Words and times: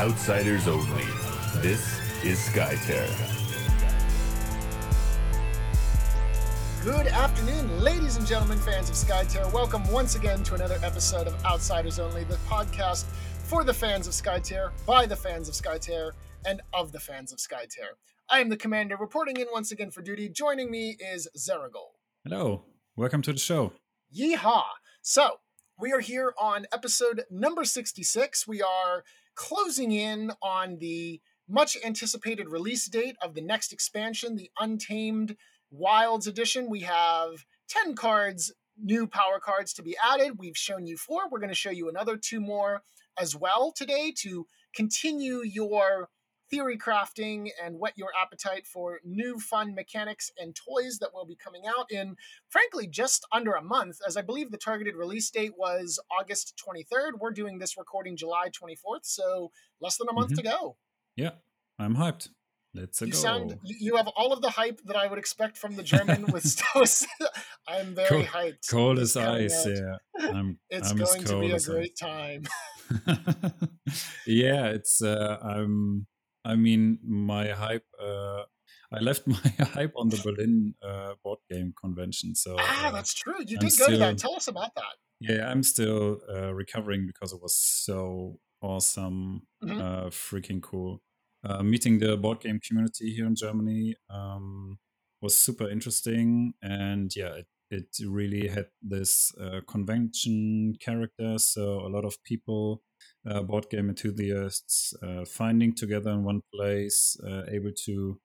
Outsiders 0.00 0.66
only. 0.66 1.04
This 1.56 2.00
is 2.24 2.38
Skytear. 2.38 3.06
Good 6.82 7.08
afternoon, 7.08 7.80
ladies 7.80 8.16
and 8.16 8.26
gentlemen, 8.26 8.56
fans 8.60 8.88
of 8.88 8.96
Skytear. 8.96 9.52
Welcome 9.52 9.86
once 9.92 10.14
again 10.14 10.42
to 10.44 10.54
another 10.54 10.78
episode 10.82 11.26
of 11.26 11.44
Outsiders 11.44 11.98
Only, 11.98 12.24
the 12.24 12.36
podcast 12.48 13.04
for 13.44 13.62
the 13.62 13.74
fans 13.74 14.06
of 14.06 14.14
Skytear, 14.14 14.70
by 14.86 15.04
the 15.04 15.16
fans 15.16 15.50
of 15.50 15.54
Skytear, 15.54 16.12
and 16.46 16.62
of 16.72 16.92
the 16.92 17.00
fans 17.00 17.30
of 17.30 17.38
Skytear. 17.38 17.98
I 18.30 18.40
am 18.40 18.48
the 18.48 18.56
commander 18.56 18.96
reporting 18.96 19.36
in 19.36 19.48
once 19.52 19.70
again 19.70 19.90
for 19.90 20.00
duty. 20.00 20.30
Joining 20.30 20.70
me 20.70 20.96
is 20.98 21.28
Zeragol. 21.36 21.90
Hello, 22.24 22.64
welcome 22.96 23.20
to 23.20 23.34
the 23.34 23.38
show. 23.38 23.74
Yeehaw! 24.16 24.64
So, 25.02 25.40
we 25.78 25.92
are 25.92 26.00
here 26.00 26.32
on 26.38 26.64
episode 26.72 27.24
number 27.30 27.64
66. 27.64 28.48
We 28.48 28.62
are 28.62 29.04
closing 29.40 29.90
in 29.90 30.30
on 30.42 30.76
the 30.80 31.18
much 31.48 31.74
anticipated 31.82 32.50
release 32.50 32.86
date 32.86 33.16
of 33.22 33.32
the 33.32 33.40
next 33.40 33.72
expansion, 33.72 34.36
the 34.36 34.50
Untamed 34.60 35.34
Wilds 35.70 36.26
edition. 36.26 36.68
We 36.68 36.80
have 36.80 37.46
10 37.70 37.94
cards, 37.94 38.52
new 38.78 39.06
power 39.06 39.40
cards 39.42 39.72
to 39.74 39.82
be 39.82 39.96
added. 40.04 40.38
We've 40.38 40.58
shown 40.58 40.86
you 40.86 40.98
four. 40.98 41.22
We're 41.30 41.38
going 41.38 41.48
to 41.48 41.54
show 41.54 41.70
you 41.70 41.88
another 41.88 42.18
two 42.18 42.38
more 42.38 42.82
as 43.18 43.34
well 43.34 43.72
today 43.74 44.12
to 44.18 44.46
continue 44.74 45.40
your 45.42 46.10
theory 46.50 46.76
crafting 46.76 47.48
and 47.64 47.78
whet 47.78 47.92
your 47.96 48.10
appetite 48.20 48.66
for 48.66 49.00
new 49.04 49.38
fun 49.38 49.74
mechanics 49.74 50.30
and 50.38 50.56
toys 50.56 50.98
that 51.00 51.10
will 51.14 51.24
be 51.26 51.36
coming 51.36 51.62
out 51.66 51.90
in, 51.90 52.16
frankly, 52.48 52.86
just 52.86 53.24
under 53.32 53.52
a 53.52 53.62
month, 53.62 53.98
as 54.06 54.16
I 54.16 54.22
believe 54.22 54.50
the 54.50 54.58
targeted 54.58 54.94
release 54.96 55.30
date 55.30 55.52
was 55.56 55.98
August 56.18 56.60
23rd. 56.66 57.12
We're 57.20 57.30
doing 57.30 57.58
this 57.58 57.76
recording 57.78 58.16
July 58.16 58.48
24th, 58.50 59.04
so 59.04 59.50
less 59.80 59.96
than 59.96 60.08
a 60.10 60.12
month 60.12 60.32
Mhm. 60.32 60.36
to 60.36 60.42
go. 60.42 60.76
Yeah, 61.16 61.30
I'm 61.78 61.96
hyped. 61.96 62.28
Let's 62.72 63.00
You 63.00 63.08
go. 63.08 63.18
sound 63.18 63.58
you 63.64 63.76
you 63.80 63.96
have 63.96 64.06
all 64.08 64.32
of 64.32 64.42
the 64.42 64.50
hype 64.50 64.80
that 64.84 64.94
I 64.94 65.08
would 65.08 65.18
expect 65.18 65.58
from 65.58 65.74
the 65.74 65.82
German 65.82 66.26
with 66.32 66.44
Stos. 66.56 67.04
I'm 67.66 67.96
very 67.96 68.08
Cold- 68.08 68.26
hyped. 68.26 68.70
cold 68.70 68.98
It's 69.00 69.16
as 69.16 69.52
ice. 69.52 69.66
out. 69.66 69.72
Yeah, 70.20 70.28
I'm. 70.30 70.58
It's 70.70 70.88
I'm 70.90 70.96
going 70.96 71.24
to 71.24 71.40
be 71.40 71.50
a 71.50 71.58
great 71.58 71.92
ice. 71.94 71.98
time. 71.98 72.42
yeah, 74.26 74.66
it's. 74.66 75.02
Uh, 75.02 75.36
I'm. 75.42 76.06
I 76.44 76.56
mean, 76.56 76.98
my 77.04 77.48
hype. 77.50 77.86
Uh, 78.00 78.44
I 78.92 78.98
left 79.00 79.26
my 79.36 79.50
hype 79.58 79.92
on 79.96 80.08
the 80.08 80.20
Berlin 80.24 80.74
uh, 80.82 81.14
board 81.22 81.38
game 81.50 81.72
convention. 81.80 82.34
So 82.34 82.56
ah, 82.58 82.88
uh, 82.88 82.90
that's 82.90 83.14
true. 83.14 83.34
You 83.46 83.58
I'm 83.60 83.68
did 83.68 83.78
go 83.78 83.86
to 83.88 83.96
that. 83.98 84.18
Tell 84.18 84.34
us 84.36 84.48
about 84.48 84.74
that. 84.74 84.94
yeah, 85.20 85.50
I'm 85.50 85.62
still 85.62 86.20
uh, 86.32 86.52
recovering 86.54 87.06
because 87.06 87.32
it 87.32 87.40
was 87.42 87.54
so 87.56 88.38
awesome, 88.62 89.42
Mhm. 89.62 89.80
uh, 89.80 90.06
freaking 90.10 90.60
cool. 90.62 91.02
Uh, 91.44 91.62
meeting 91.62 91.98
the 91.98 92.16
board 92.16 92.40
game 92.40 92.60
community 92.60 93.14
here 93.14 93.26
in 93.26 93.34
Germany 93.34 93.96
um, 94.10 94.78
was 95.22 95.36
super 95.36 95.68
interesting, 95.68 96.54
and 96.62 97.14
yeah, 97.16 97.34
it, 97.40 97.46
it 97.70 97.96
really 98.06 98.48
had 98.48 98.66
this 98.82 99.32
uh, 99.40 99.60
convention 99.68 100.74
character. 100.80 101.38
So 101.38 101.80
a 101.86 101.88
lot 101.88 102.04
of 102.04 102.22
people, 102.24 102.82
uh, 103.28 103.42
board 103.42 103.66
game 103.70 103.88
enthusiasts, 103.90 104.94
uh, 105.02 105.24
finding 105.24 105.74
together 105.74 106.10
in 106.10 106.24
one 106.24 106.42
place, 106.54 107.16
uh, 107.26 107.44
able 107.50 107.72
to 107.86 108.20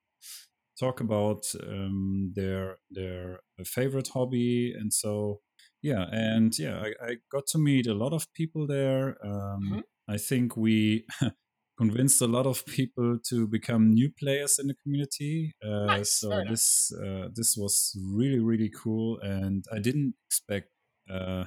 talk 0.79 0.99
about 0.99 1.45
um, 1.67 2.31
their 2.35 2.77
their 2.91 3.39
favorite 3.65 4.09
hobby, 4.09 4.73
and 4.77 4.91
so 4.93 5.41
yeah, 5.81 6.05
and 6.11 6.57
yeah, 6.57 6.79
I, 6.81 7.05
I 7.05 7.15
got 7.31 7.47
to 7.47 7.57
meet 7.57 7.87
a 7.87 7.93
lot 7.93 8.13
of 8.13 8.31
people 8.33 8.67
there. 8.67 9.17
Um, 9.25 9.61
Mhm. 9.61 9.83
I 10.07 10.17
think 10.17 10.57
we 10.57 11.05
convinced 11.77 12.21
a 12.21 12.27
lot 12.27 12.45
of 12.45 12.65
people 12.65 13.19
to 13.29 13.47
become 13.47 13.93
new 13.93 14.09
players 14.09 14.59
in 14.59 14.67
the 14.67 14.75
community. 14.75 15.53
Uh, 15.63 15.85
Nice, 15.85 16.13
so 16.19 16.29
nice. 16.29 16.49
this 16.49 16.93
uh, 17.03 17.27
this 17.33 17.55
was 17.57 17.97
really 18.13 18.39
really 18.39 18.69
cool, 18.69 19.19
and 19.21 19.65
I 19.71 19.79
didn't 19.79 20.15
expect 20.27 20.69
uh, 21.09 21.45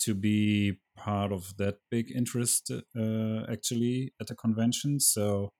to 0.00 0.14
be 0.14 0.78
part 0.96 1.32
of 1.32 1.56
that 1.56 1.78
big 1.90 2.10
interest 2.14 2.70
uh, 2.70 3.40
actually 3.50 4.12
at 4.20 4.26
the 4.26 4.34
convention. 4.34 5.00
So. 5.00 5.50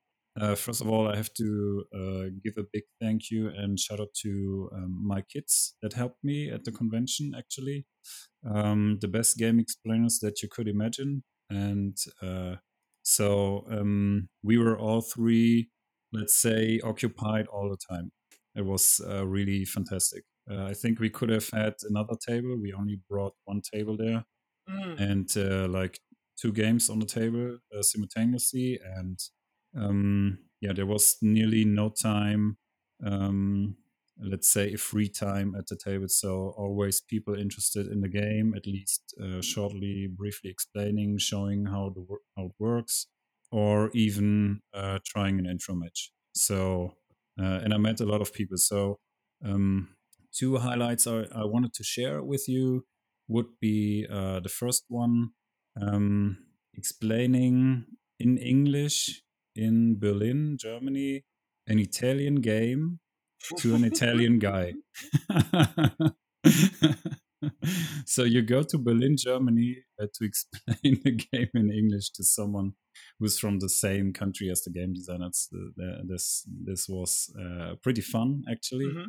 Uh, 0.41 0.55
first 0.55 0.81
of 0.81 0.89
all, 0.89 1.09
I 1.09 1.17
have 1.17 1.35
to 1.35 1.85
uh, 1.93 2.25
give 2.45 2.57
a 2.57 2.65
big 2.73 2.85
thank 3.01 3.33
you 3.33 3.49
and 3.49 3.79
shout 3.79 4.01
out 4.01 4.15
to 4.23 4.71
um, 4.73 5.05
my 5.05 5.23
kids 5.23 5.75
that 5.83 5.95
helped 5.95 6.23
me 6.23 6.49
at 6.49 6.63
the 6.63 6.71
convention. 6.71 7.33
Actually, 7.37 7.85
um, 8.49 8.99
the 9.01 9.09
best 9.09 9.39
game 9.39 9.59
explainers 9.59 10.21
that 10.21 10.41
you 10.41 10.49
could 10.49 10.69
imagine, 10.69 11.25
and 11.51 11.97
so 13.11 13.67
um, 13.71 14.29
we 14.43 14.59
were 14.59 14.79
all 14.79 15.01
three, 15.01 15.71
let's 16.13 16.37
say, 16.37 16.81
occupied 16.85 17.47
all 17.49 17.69
the 17.71 17.79
time. 17.93 18.13
It 18.55 18.65
was 18.67 19.01
uh, 19.09 19.27
really 19.27 19.65
fantastic. 19.65 20.25
Uh, 20.51 20.65
I 20.65 20.75
think 20.75 20.99
we 21.01 21.11
could 21.11 21.31
have 21.31 21.49
had 21.51 21.75
another 21.89 22.17
table. 22.27 22.57
We 22.61 22.73
only 22.73 23.01
brought 23.09 23.35
one 23.45 23.61
table 23.63 23.97
there, 23.97 24.25
Mm. 24.69 25.01
and 25.01 25.37
uh, 25.37 25.67
like 25.69 26.01
two 26.41 26.53
games 26.53 26.91
on 26.91 27.01
the 27.01 27.07
table 27.07 27.59
uh, 27.77 27.83
simultaneously 27.83 28.79
and 28.97 29.19
um, 29.77 30.39
yeah 30.61 30.73
there 30.73 30.87
was 30.87 31.17
nearly 31.23 31.65
no 31.65 31.89
time 31.91 32.57
um, 33.05 33.77
let's 34.23 34.51
say 34.51 34.73
a 34.73 34.79
free 34.79 35.09
time 35.09 35.55
at 35.57 35.67
the 35.67 35.77
table. 35.77 36.09
So 36.09 36.55
always 36.57 37.01
people 37.01 37.35
interested 37.35 37.87
in 37.87 38.01
the 38.01 38.09
game 38.09 38.55
at 38.57 38.67
least 38.67 39.15
uh, 39.23 39.41
shortly 39.41 40.09
briefly 40.11 40.51
explaining 40.51 41.19
showing 41.19 41.67
how 41.67 41.93
the 41.95 42.05
how 42.37 42.47
it 42.47 42.53
works 42.59 43.07
or 43.51 43.91
even 43.95 44.61
uh, 44.75 44.99
trying 45.05 45.39
an 45.39 45.47
intro 45.47 45.75
match. 45.75 46.13
So 46.35 46.95
uh, 47.41 47.61
and 47.65 47.73
i 47.73 47.79
met 47.79 48.01
a 48.01 48.07
lot 48.07 48.21
of 48.21 48.33
people. 48.33 48.59
So 48.59 48.99
um, 49.45 49.89
two 50.33 50.59
highlights 50.59 51.07
I, 51.07 51.27
I 51.35 51.45
wanted 51.45 51.73
to 51.75 51.85
share 51.85 52.23
with 52.23 52.49
you 52.49 52.85
would 53.29 53.59
be 53.61 54.07
uh, 54.11 54.41
the 54.41 54.49
first 54.49 54.85
one 54.89 55.31
um, 55.81 56.39
explaining 56.75 57.85
in 58.19 58.37
English 58.39 59.23
in 59.57 59.99
Berlin, 59.99 60.57
Germany, 60.59 61.25
an 61.67 61.79
Italian 61.79 62.37
game 62.37 63.01
to 63.59 63.75
an 63.75 63.85
Italian 63.85 64.39
guy. 64.39 64.75
so 68.07 68.25
you 68.25 68.43
go 68.43 68.63
to 68.63 68.79
Berlin, 68.79 69.17
Germany 69.19 69.79
uh, 70.01 70.07
to 70.15 70.25
explain 70.25 71.01
the 71.05 71.13
game 71.13 71.51
in 71.55 71.71
English 71.71 72.11
to 72.11 72.25
someone 72.25 72.73
who's 73.19 73.39
from 73.39 73.59
the 73.61 73.69
same 73.69 74.13
country 74.13 74.51
as 74.51 74.63
the 74.63 74.71
game 74.71 74.93
designers. 74.93 75.49
This 76.09 76.47
this 76.65 76.89
was 76.89 77.33
uh, 77.41 77.75
pretty 77.83 78.03
fun 78.03 78.43
actually. 78.51 78.87
Mhm. 78.87 79.07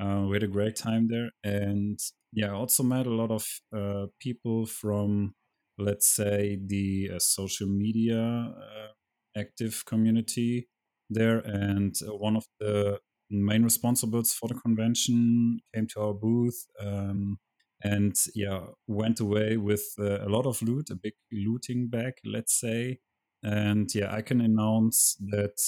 Uh, 0.00 0.26
we 0.28 0.36
had 0.36 0.44
a 0.44 0.46
great 0.46 0.76
time 0.76 1.08
there, 1.08 1.30
and 1.42 1.98
yeah, 2.32 2.50
I 2.52 2.54
also 2.54 2.84
met 2.84 3.06
a 3.06 3.14
lot 3.14 3.32
of 3.32 3.44
uh, 3.76 4.06
people 4.20 4.64
from, 4.64 5.34
let's 5.76 6.14
say, 6.14 6.56
the 6.64 7.10
uh, 7.16 7.18
social 7.18 7.66
media 7.66 8.20
uh, 8.20 8.92
active 9.36 9.84
community 9.86 10.68
there, 11.10 11.38
and 11.38 11.96
uh, 12.06 12.14
one 12.14 12.36
of 12.36 12.46
the 12.60 13.00
main 13.30 13.62
responsibles 13.62 14.34
for 14.34 14.48
the 14.48 14.54
convention 14.54 15.60
came 15.74 15.86
to 15.88 16.00
our 16.00 16.14
booth. 16.14 16.66
Um, 16.80 17.38
and 17.82 18.16
yeah, 18.34 18.60
went 18.86 19.20
away 19.20 19.56
with 19.56 19.94
uh, 20.00 20.24
a 20.24 20.28
lot 20.28 20.46
of 20.46 20.60
loot, 20.62 20.90
a 20.90 20.96
big 20.96 21.14
looting 21.30 21.88
bag, 21.88 22.14
let's 22.24 22.58
say. 22.58 22.98
And 23.42 23.92
yeah, 23.94 24.12
I 24.12 24.22
can 24.22 24.40
announce 24.40 25.16
that 25.30 25.58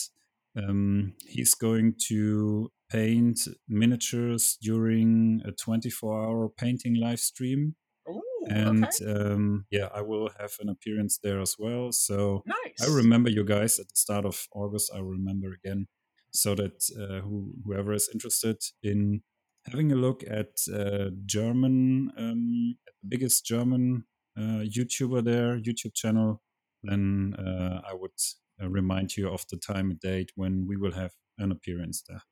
um, 0.57 1.15
he's 1.25 1.55
going 1.55 1.95
to 2.09 2.71
paint 2.91 3.47
miniatures 3.69 4.59
during 4.61 5.41
a 5.45 5.53
24 5.53 6.25
hour 6.25 6.49
painting 6.49 6.97
live 6.97 7.21
stream. 7.21 7.77
Ooh, 8.09 8.23
And 8.49 8.85
okay. 8.85 9.05
um, 9.07 9.67
yeah, 9.71 9.89
I 9.95 10.01
will 10.03 10.31
have 10.41 10.53
an 10.61 10.69
appearance 10.69 11.19
there 11.23 11.41
as 11.41 11.55
well. 11.59 11.93
So 11.93 12.43
nice. 12.47 12.83
I 12.83 12.93
remember 12.93 13.31
you 13.31 13.45
guys 13.45 13.79
at 13.79 13.89
the 13.89 13.97
start 13.97 14.25
of 14.25 14.49
August. 14.53 14.91
I 14.93 14.99
remember 14.99 15.53
again, 15.53 15.87
so 16.33 16.55
that 16.55 16.83
uh, 16.99 17.21
who, 17.21 17.53
whoever 17.65 17.93
is 17.93 18.09
interested 18.13 18.57
in 18.83 19.23
having 19.67 19.93
a 19.93 19.97
look 19.97 20.23
at 20.29 20.61
uh, 20.73 21.11
German, 21.27 22.11
um, 22.17 22.77
at 22.87 22.95
the 23.03 23.09
biggest 23.09 23.45
German 23.45 24.05
uh, 24.37 24.65
YouTuber 24.65 25.25
there, 25.25 25.59
YouTube 25.59 25.95
channel, 25.95 26.43
then 26.83 27.35
uh, 27.39 27.81
I 27.89 27.95
would 27.95 28.11
uh, 28.63 28.69
remind 28.69 29.17
you 29.17 29.29
of 29.29 29.45
the 29.51 29.57
time 29.57 29.91
and 29.91 30.01
date 30.01 30.31
when 30.35 30.67
we 30.67 30.77
will 30.77 30.93
have 30.93 31.13
an 31.39 31.53
appearance 31.53 32.03
there. 32.09 32.23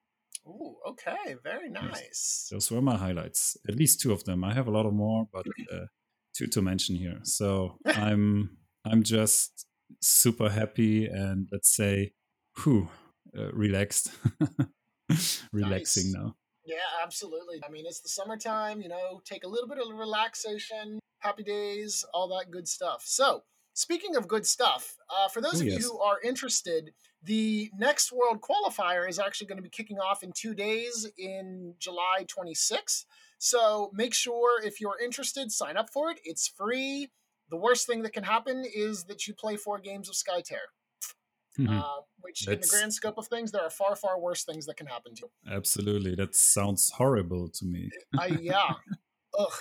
Ooh, 0.46 0.76
okay. 0.88 1.36
Very 1.42 1.68
nice. 1.68 2.48
Those 2.50 2.70
were 2.70 2.80
my 2.80 2.96
highlights. 2.96 3.56
At 3.68 3.76
least 3.76 4.00
two 4.00 4.12
of 4.12 4.24
them. 4.24 4.44
I 4.44 4.54
have 4.54 4.66
a 4.66 4.70
lot 4.70 4.86
of 4.86 4.94
more, 4.94 5.26
but 5.32 5.46
uh, 5.72 5.86
two 6.34 6.46
to 6.48 6.62
mention 6.62 6.96
here. 6.96 7.20
So 7.24 7.76
I'm 7.86 8.56
I'm 8.84 9.02
just 9.02 9.66
super 10.00 10.48
happy 10.48 11.06
and 11.06 11.48
let's 11.52 11.74
say, 11.74 12.12
whew, 12.62 12.88
uh, 13.36 13.50
relaxed, 13.52 14.10
relaxing 15.52 16.12
Nice. 16.12 16.14
now. 16.14 16.36
Yeah, 16.64 16.76
absolutely. 17.02 17.60
I 17.66 17.70
mean, 17.70 17.86
it's 17.86 18.00
the 18.00 18.08
summertime, 18.10 18.80
you 18.82 18.88
know, 18.88 19.20
take 19.24 19.44
a 19.44 19.48
little 19.48 19.68
bit 19.68 19.78
of 19.78 19.88
relaxation, 19.96 20.98
happy 21.20 21.42
days, 21.42 22.04
all 22.12 22.28
that 22.36 22.50
good 22.50 22.68
stuff. 22.68 23.02
So, 23.06 23.42
speaking 23.72 24.16
of 24.16 24.28
good 24.28 24.46
stuff, 24.46 24.96
uh, 25.08 25.28
for 25.28 25.40
those 25.40 25.56
Oh, 25.56 25.60
of 25.60 25.66
yes. 25.66 25.80
you 25.82 25.88
who 25.92 25.98
are 26.00 26.20
interested, 26.22 26.92
the 27.22 27.70
next 27.78 28.12
World 28.12 28.42
Qualifier 28.42 29.08
is 29.08 29.18
actually 29.18 29.46
going 29.46 29.56
to 29.56 29.62
be 29.62 29.70
kicking 29.70 29.98
off 29.98 30.22
in 30.22 30.32
two 30.32 30.54
days 30.54 31.06
in 31.16 31.74
July 31.78 32.26
26th. 32.26 33.06
So 33.38 33.90
make 33.94 34.12
sure 34.12 34.62
if 34.62 34.78
you're 34.80 34.98
interested, 35.02 35.50
sign 35.50 35.76
up 35.78 35.88
for 35.90 36.10
it. 36.10 36.20
It's 36.22 36.48
free. 36.48 37.08
The 37.50 37.56
worst 37.56 37.86
thing 37.86 38.02
that 38.02 38.12
can 38.12 38.24
happen 38.24 38.64
is 38.72 39.04
that 39.04 39.26
you 39.26 39.32
play 39.32 39.56
four 39.56 39.78
games 39.78 40.10
of 40.10 40.16
Skytear, 40.16 40.66
Mhm. 41.58 41.80
uh, 41.80 42.02
which 42.20 42.46
in 42.46 42.60
the 42.60 42.66
grand 42.66 42.92
scope 42.94 43.18
of 43.18 43.26
things, 43.28 43.50
there 43.52 43.62
are 43.62 43.70
far, 43.70 43.96
far 43.96 44.18
worse 44.20 44.44
things 44.44 44.66
that 44.66 44.76
can 44.76 44.86
happen 44.86 45.14
to 45.16 45.22
you. 45.44 45.52
Absolutely. 45.52 46.14
That 46.14 46.34
sounds 46.34 46.90
horrible 46.90 47.48
to 47.50 47.64
me. 47.64 47.90
I, 48.18 48.26
yeah. 48.26 48.74
Ugh. 49.38 49.52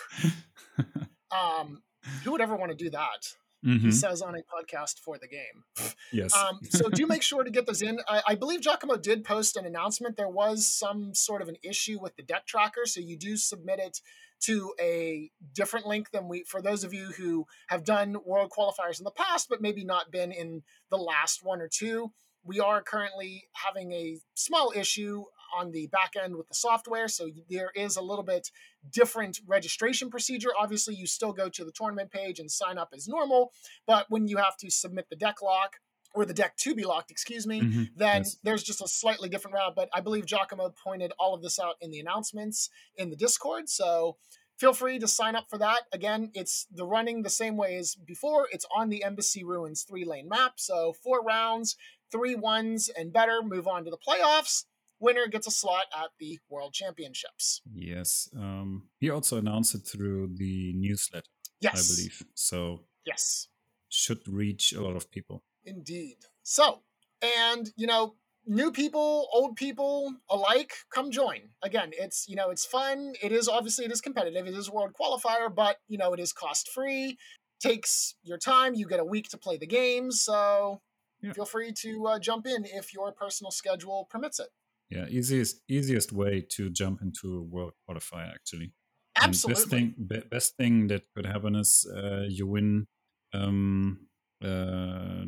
Um, 1.29 1.83
who 2.23 2.31
would 2.31 2.41
ever 2.41 2.55
want 2.55 2.71
to 2.71 2.77
do 2.77 2.89
that? 2.91 3.35
He 3.63 3.69
Mhm. 3.79 3.93
says 3.93 4.21
on 4.21 4.33
a 4.35 4.43
podcast 4.43 4.99
for 4.99 5.17
the 5.17 5.27
game. 5.27 5.65
Yes. 6.13 6.33
Um, 6.33 6.59
so 6.69 6.87
do 6.89 7.05
make 7.05 7.21
sure 7.21 7.43
to 7.43 7.49
get 7.51 7.65
those 7.65 7.81
in. 7.81 7.99
I, 8.07 8.21
I 8.27 8.35
believe 8.35 8.61
Giacomo 8.61 8.95
did 8.95 9.25
post 9.25 9.57
an 9.57 9.65
announcement. 9.65 10.15
There 10.15 10.29
was 10.29 10.65
some 10.71 11.13
sort 11.13 11.41
of 11.41 11.49
an 11.49 11.57
issue 11.63 11.99
with 11.99 12.15
the 12.15 12.23
deck 12.23 12.45
tracker, 12.45 12.85
so 12.85 13.01
you 13.01 13.17
do 13.17 13.35
submit 13.35 13.79
it 13.79 13.99
to 14.41 14.73
a 14.79 15.29
different 15.53 15.85
link 15.85 16.11
than 16.11 16.27
we. 16.27 16.43
For 16.43 16.61
those 16.61 16.83
of 16.83 16.93
you 16.93 17.11
who 17.17 17.45
have 17.67 17.83
done 17.83 18.17
world 18.25 18.51
qualifiers 18.51 18.99
in 18.99 19.03
the 19.03 19.11
past, 19.11 19.47
but 19.49 19.61
maybe 19.61 19.83
not 19.83 20.11
been 20.11 20.31
in 20.31 20.63
the 20.89 20.97
last 20.97 21.43
one 21.43 21.61
or 21.61 21.67
two, 21.67 22.11
we 22.43 22.59
are 22.59 22.81
currently 22.81 23.45
having 23.53 23.91
a 23.91 24.17
small 24.35 24.71
issue 24.75 25.23
on 25.57 25.71
the 25.71 25.87
back 25.87 26.13
end 26.21 26.35
with 26.35 26.47
the 26.47 26.53
software. 26.53 27.07
So 27.07 27.29
there 27.49 27.71
is 27.75 27.97
a 27.97 28.01
little 28.01 28.23
bit 28.23 28.51
different 28.91 29.39
registration 29.47 30.09
procedure. 30.09 30.49
Obviously, 30.57 30.95
you 30.95 31.07
still 31.07 31.33
go 31.33 31.49
to 31.49 31.65
the 31.65 31.71
tournament 31.71 32.11
page 32.11 32.39
and 32.39 32.49
sign 32.49 32.77
up 32.77 32.89
as 32.95 33.07
normal, 33.07 33.51
but 33.85 34.05
when 34.09 34.27
you 34.27 34.37
have 34.37 34.57
to 34.57 34.69
submit 34.69 35.07
the 35.09 35.15
deck 35.15 35.41
lock 35.41 35.77
or 36.17 36.25
the 36.25 36.33
deck 36.33 36.57
to 36.57 36.73
be 36.73 36.83
locked, 36.83 37.11
excuse 37.11 37.45
me, 37.45 37.61
Mhm. 37.61 37.89
then 37.95 38.21
Yes. 38.23 38.37
there's 38.43 38.63
just 38.63 38.81
a 38.81 38.87
slightly 38.87 39.29
different 39.29 39.53
route. 39.55 39.75
But 39.75 39.89
I 39.93 40.01
believe 40.01 40.25
Giacomo 40.25 40.69
pointed 40.71 41.11
all 41.19 41.33
of 41.35 41.41
this 41.43 41.59
out 41.59 41.75
in 41.79 41.91
the 41.91 41.99
announcements 41.99 42.69
in 42.95 43.09
the 43.11 43.15
Discord. 43.15 43.69
So 43.69 44.17
feel 44.57 44.73
free 44.73 44.97
to 44.99 45.07
sign 45.07 45.35
up 45.35 45.47
for 45.49 45.59
that. 45.59 45.83
Again, 45.91 46.31
it's 46.33 46.65
the 46.71 46.85
running 46.85 47.21
the 47.21 47.29
same 47.29 47.55
way 47.57 47.75
as 47.77 47.93
before. 47.95 48.47
It's 48.51 48.65
on 48.75 48.89
the 48.89 49.03
Embassy 49.03 49.43
Ruins 49.43 49.83
three 49.83 50.05
lane 50.05 50.27
map. 50.27 50.59
So 50.59 50.93
four 50.93 51.21
rounds, 51.21 51.75
three 52.11 52.33
ones 52.35 52.89
and 52.89 53.13
better 53.13 53.43
move 53.43 53.67
on 53.67 53.85
to 53.85 53.91
the 53.91 53.97
playoffs. 53.99 54.65
Winner 54.99 55.27
gets 55.27 55.45
a 55.45 55.51
slot 55.51 55.85
at 55.95 56.09
the 56.17 56.39
World 56.49 56.73
Championships. 56.73 57.61
Yes. 57.71 58.29
Um, 58.35 58.89
he 58.99 59.11
also 59.11 59.37
announced 59.37 59.75
it 59.75 59.85
through 59.85 60.33
the 60.35 60.73
newsletter, 60.73 61.27
Yes. 61.59 61.75
I 61.91 61.93
believe. 61.95 62.23
So 62.33 62.87
Yes. 63.05 63.47
should 63.89 64.27
reach 64.27 64.73
a 64.73 64.81
lot 64.81 64.95
of 64.95 65.11
people. 65.11 65.43
Indeed. 65.67 66.17
So, 66.43 66.81
and 67.21 67.69
you 67.75 67.85
know, 67.87 68.15
new 68.45 68.71
people, 68.71 69.27
old 69.33 69.57
people 69.57 70.13
alike, 70.29 70.73
come 70.89 71.11
join. 71.11 71.49
Again, 71.61 71.91
it's 71.93 72.27
you 72.27 72.35
know, 72.35 72.49
it's 72.49 72.65
fun. 72.65 73.13
It 73.21 73.31
is 73.31 73.47
obviously 73.49 73.85
it 73.85 73.91
is 73.91 74.01
competitive. 74.01 74.47
It 74.47 74.55
is 74.55 74.69
a 74.69 74.71
world 74.71 74.93
qualifier, 74.99 75.53
but 75.53 75.77
you 75.87 75.97
know, 75.97 76.13
it 76.13 76.19
is 76.19 76.33
cost 76.33 76.69
free. 76.71 77.17
Takes 77.59 78.15
your 78.23 78.37
time. 78.37 78.75
You 78.75 78.87
get 78.87 78.99
a 78.99 79.05
week 79.05 79.29
to 79.29 79.37
play 79.37 79.57
the 79.57 79.67
games. 79.67 80.21
So 80.21 80.81
Yeah. 81.21 81.33
feel 81.33 81.45
free 81.45 81.73
to 81.73 82.07
uh, 82.07 82.19
jump 82.19 82.47
in 82.47 82.65
if 82.65 82.93
your 82.93 83.11
personal 83.11 83.51
schedule 83.51 84.07
permits 84.09 84.39
it. 84.39 84.49
Yeah, 84.89 85.07
easiest 85.09 85.61
easiest 85.67 86.13
way 86.13 86.45
to 86.55 86.69
jump 86.69 87.01
into 87.01 87.37
a 87.37 87.41
world 87.41 87.73
qualifier 87.89 88.31
actually. 88.33 88.73
And 89.19 89.31
best 89.31 89.43
Absolutely. 89.43 89.69
thing, 89.69 89.95
be, 90.07 90.19
best 90.29 90.55
thing 90.57 90.87
that 90.87 91.03
could 91.13 91.25
happen 91.25 91.55
is 91.55 91.85
uh, 91.93 92.25
you 92.29 92.45
win 92.47 92.87
um, 93.33 94.07
uh, 94.43 95.25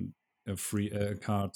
a 0.49 0.55
free 0.55 0.91
uh, 0.91 1.15
card 1.21 1.51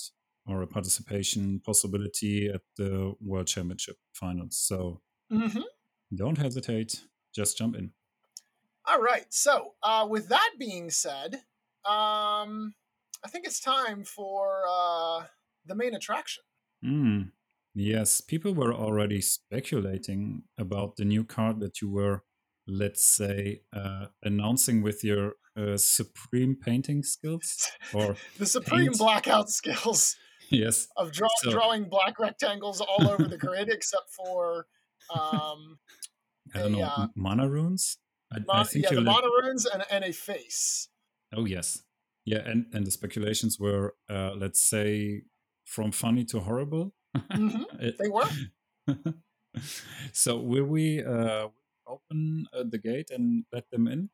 or 0.45 0.61
a 0.61 0.67
participation 0.67 1.61
possibility 1.65 2.49
at 2.49 2.61
the 2.77 3.13
World 3.21 3.47
Championship 3.47 3.97
finals. 4.13 4.57
So 4.57 5.01
hmm 5.31 5.61
don't 6.15 6.37
hesitate, 6.37 7.01
just 7.33 7.57
jump 7.57 7.75
in. 7.75 7.91
All 8.85 9.01
right. 9.01 9.25
So, 9.29 9.73
uh, 9.81 10.05
with 10.09 10.29
that 10.29 10.51
being 10.59 10.89
said, 10.89 11.35
um, 11.85 12.75
I 13.23 13.29
think 13.29 13.45
it's 13.45 13.59
time 13.59 14.03
for 14.03 14.63
uh, 14.69 15.23
the 15.65 15.75
main 15.75 15.95
attraction. 15.95 16.43
Mm. 16.85 17.31
Yes, 17.73 18.21
people 18.21 18.53
were 18.53 18.73
already 18.73 19.21
speculating 19.21 20.43
about 20.57 20.97
the 20.97 21.05
new 21.05 21.23
card 21.23 21.59
that 21.61 21.81
you 21.81 21.89
were, 21.89 22.23
let's 22.67 23.03
say, 23.03 23.61
uh, 23.73 24.07
announcing 24.21 24.83
with 24.83 25.03
your 25.03 25.33
uh, 25.57 25.77
supreme 25.77 26.55
painting 26.55 27.03
skills. 27.03 27.69
Or 27.93 28.15
The 28.37 28.45
supreme 28.45 28.87
Paint. 28.87 28.97
blackout 28.97 29.49
skills 29.49 30.15
yes, 30.49 30.87
of 30.97 31.11
draw, 31.11 31.29
So- 31.41 31.51
drawing 31.51 31.85
black 31.89 32.19
rectangles 32.19 32.81
all 32.81 33.07
over 33.09 33.25
the 33.27 33.37
grid, 33.37 33.69
except 33.69 34.09
for 34.11 34.67
um, 35.13 35.79
I 36.55 36.59
don't 36.59 36.75
a, 36.75 36.77
know, 36.77 36.83
uh, 36.83 37.07
mana 37.15 37.49
runes. 37.49 37.97
I, 38.31 38.37
I 38.49 38.63
think 38.63 38.85
yeah, 38.85 38.91
the 38.95 39.01
li- 39.01 39.05
mono 39.05 39.27
runes 39.43 39.65
and, 39.65 39.83
and 39.91 40.03
a 40.03 40.11
face. 40.11 40.89
Oh 41.35 41.45
yes, 41.45 41.83
yeah, 42.25 42.39
and 42.45 42.65
and 42.73 42.85
the 42.87 42.91
speculations 42.91 43.59
were, 43.59 43.93
uh, 44.09 44.31
let's 44.35 44.59
say, 44.61 45.21
from 45.65 45.91
funny 45.91 46.25
to 46.25 46.39
horrible. 46.39 46.93
Mhm, 47.15 47.65
It- 47.79 47.95
They 47.99 48.09
were. 48.09 48.29
so 50.13 50.39
will 50.39 50.65
we 50.65 51.03
uh, 51.03 51.47
open 51.87 52.45
uh, 52.53 52.63
the 52.69 52.77
gate 52.79 53.09
and 53.11 53.45
let 53.51 53.69
them 53.69 53.87
in? 53.87 54.09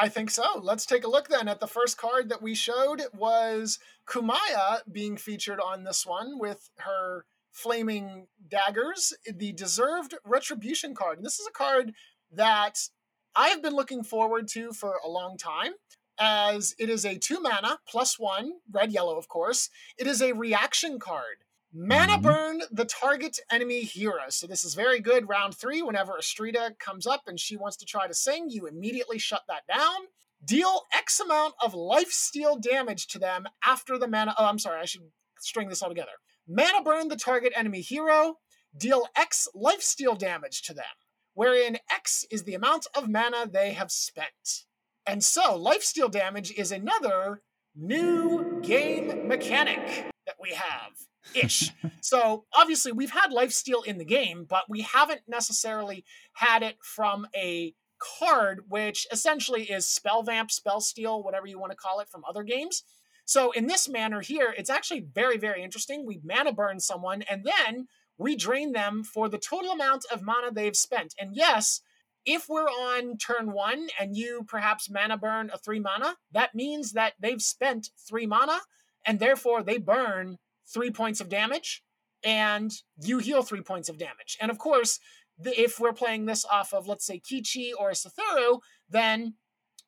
I 0.00 0.08
think 0.08 0.30
so. 0.30 0.60
Let's 0.60 0.86
take 0.86 1.04
a 1.04 1.10
look 1.10 1.28
then 1.28 1.46
at 1.46 1.60
the 1.60 1.68
first 1.68 1.96
card 1.96 2.28
that 2.28 2.42
we 2.42 2.54
showed 2.54 3.02
was 3.16 3.78
Kumaya 4.08 4.80
being 4.90 5.16
featured 5.16 5.60
on 5.60 5.84
this 5.84 6.04
one 6.04 6.38
with 6.38 6.68
her 6.78 7.24
flaming 7.52 8.26
daggers, 8.48 9.12
the 9.32 9.52
deserved 9.52 10.14
retribution 10.24 10.94
card. 10.94 11.18
And 11.18 11.26
this 11.26 11.38
is 11.38 11.46
a 11.46 11.52
card 11.52 11.92
that 12.32 12.78
I've 13.36 13.62
been 13.62 13.74
looking 13.74 14.02
forward 14.02 14.48
to 14.48 14.72
for 14.72 14.98
a 15.04 15.08
long 15.08 15.38
time 15.38 15.74
as 16.18 16.74
it 16.78 16.88
is 16.88 17.04
a 17.04 17.18
2 17.18 17.40
mana 17.40 17.78
plus 17.88 18.18
1, 18.18 18.52
red 18.72 18.92
yellow 18.92 19.16
of 19.16 19.28
course. 19.28 19.70
It 19.96 20.08
is 20.08 20.20
a 20.20 20.32
reaction 20.32 20.98
card. 20.98 21.44
Mana 21.76 22.18
Mhm. 22.18 22.22
burn 22.22 22.62
the 22.70 22.84
target 22.84 23.40
enemy 23.50 23.82
hero. 23.82 24.30
So 24.30 24.46
this 24.46 24.64
is 24.64 24.74
very 24.74 25.00
good. 25.00 25.28
Round 25.28 25.56
three, 25.56 25.82
whenever 25.82 26.16
Astrida 26.16 26.76
comes 26.78 27.04
up 27.04 27.26
and 27.26 27.38
she 27.38 27.56
wants 27.56 27.76
to 27.78 27.84
try 27.84 28.06
to 28.06 28.14
sing, 28.14 28.48
you 28.48 28.66
immediately 28.66 29.18
shut 29.18 29.42
that 29.48 29.66
down. 29.66 30.06
Deal 30.44 30.86
X 30.92 31.18
amount 31.18 31.54
of 31.60 31.74
life 31.74 32.12
steal 32.12 32.54
damage 32.54 33.08
to 33.08 33.18
them 33.18 33.48
after 33.64 33.98
the 33.98 34.06
mana. 34.06 34.36
Oh, 34.38 34.44
I'm 34.44 34.60
sorry, 34.60 34.80
I 34.80 34.84
should 34.84 35.10
string 35.40 35.68
this 35.68 35.82
all 35.82 35.88
together. 35.88 36.12
Mana 36.46 36.80
burn 36.80 37.08
the 37.08 37.16
target 37.16 37.52
enemy 37.56 37.80
hero. 37.80 38.38
Deal 38.76 39.08
X 39.16 39.48
life 39.52 39.82
steal 39.82 40.14
damage 40.14 40.62
to 40.62 40.74
them, 40.74 40.84
wherein 41.32 41.78
X 41.90 42.24
is 42.30 42.44
the 42.44 42.54
amount 42.54 42.86
of 42.94 43.08
mana 43.08 43.48
they 43.48 43.72
have 43.72 43.90
spent. 43.90 44.66
And 45.06 45.24
so, 45.24 45.56
life 45.56 45.82
steal 45.82 46.08
damage 46.08 46.52
is 46.52 46.70
another 46.70 47.42
new 47.74 48.60
game 48.62 49.26
mechanic 49.26 50.13
that 50.26 50.36
we 50.40 50.50
have 50.50 50.92
ish. 51.34 51.70
so 52.00 52.44
obviously 52.52 52.92
we've 52.92 53.10
had 53.10 53.30
lifesteal 53.30 53.84
in 53.84 53.98
the 53.98 54.04
game, 54.04 54.46
but 54.48 54.64
we 54.68 54.82
haven't 54.82 55.22
necessarily 55.26 56.04
had 56.34 56.62
it 56.62 56.76
from 56.82 57.26
a 57.34 57.74
card, 57.98 58.62
which 58.68 59.06
essentially 59.10 59.64
is 59.64 59.88
spell 59.88 60.22
vamp, 60.22 60.50
spell 60.50 60.80
steal, 60.80 61.22
whatever 61.22 61.46
you 61.46 61.58
want 61.58 61.72
to 61.72 61.76
call 61.76 62.00
it 62.00 62.08
from 62.08 62.24
other 62.28 62.42
games. 62.42 62.84
So 63.24 63.52
in 63.52 63.66
this 63.66 63.88
manner 63.88 64.20
here, 64.20 64.54
it's 64.56 64.70
actually 64.70 65.00
very, 65.00 65.38
very 65.38 65.62
interesting. 65.62 66.04
We 66.04 66.20
mana 66.22 66.52
burn 66.52 66.80
someone 66.80 67.22
and 67.22 67.44
then 67.44 67.88
we 68.18 68.36
drain 68.36 68.72
them 68.72 69.02
for 69.02 69.28
the 69.28 69.38
total 69.38 69.72
amount 69.72 70.04
of 70.12 70.22
mana 70.22 70.52
they've 70.52 70.76
spent. 70.76 71.14
And 71.18 71.34
yes, 71.34 71.80
if 72.26 72.48
we're 72.48 72.68
on 72.68 73.16
turn 73.16 73.52
one 73.52 73.88
and 73.98 74.16
you 74.16 74.44
perhaps 74.46 74.90
mana 74.90 75.16
burn 75.16 75.50
a 75.52 75.58
three 75.58 75.80
mana, 75.80 76.16
that 76.32 76.54
means 76.54 76.92
that 76.92 77.14
they've 77.18 77.42
spent 77.42 77.90
three 77.98 78.26
mana 78.26 78.60
and 79.06 79.18
therefore 79.18 79.62
they 79.62 79.78
burn 79.78 80.38
three 80.66 80.90
points 80.90 81.20
of 81.20 81.28
damage 81.28 81.82
and 82.24 82.72
you 83.02 83.18
heal 83.18 83.42
three 83.42 83.60
points 83.60 83.88
of 83.88 83.98
damage. 83.98 84.36
And 84.40 84.50
of 84.50 84.58
course, 84.58 84.98
the, 85.38 85.58
if 85.60 85.78
we're 85.78 85.92
playing 85.92 86.26
this 86.26 86.44
off 86.44 86.72
of, 86.72 86.86
let's 86.86 87.06
say, 87.06 87.20
Kichi 87.20 87.70
or 87.78 87.90
Satharu, 87.90 88.60
then 88.88 89.34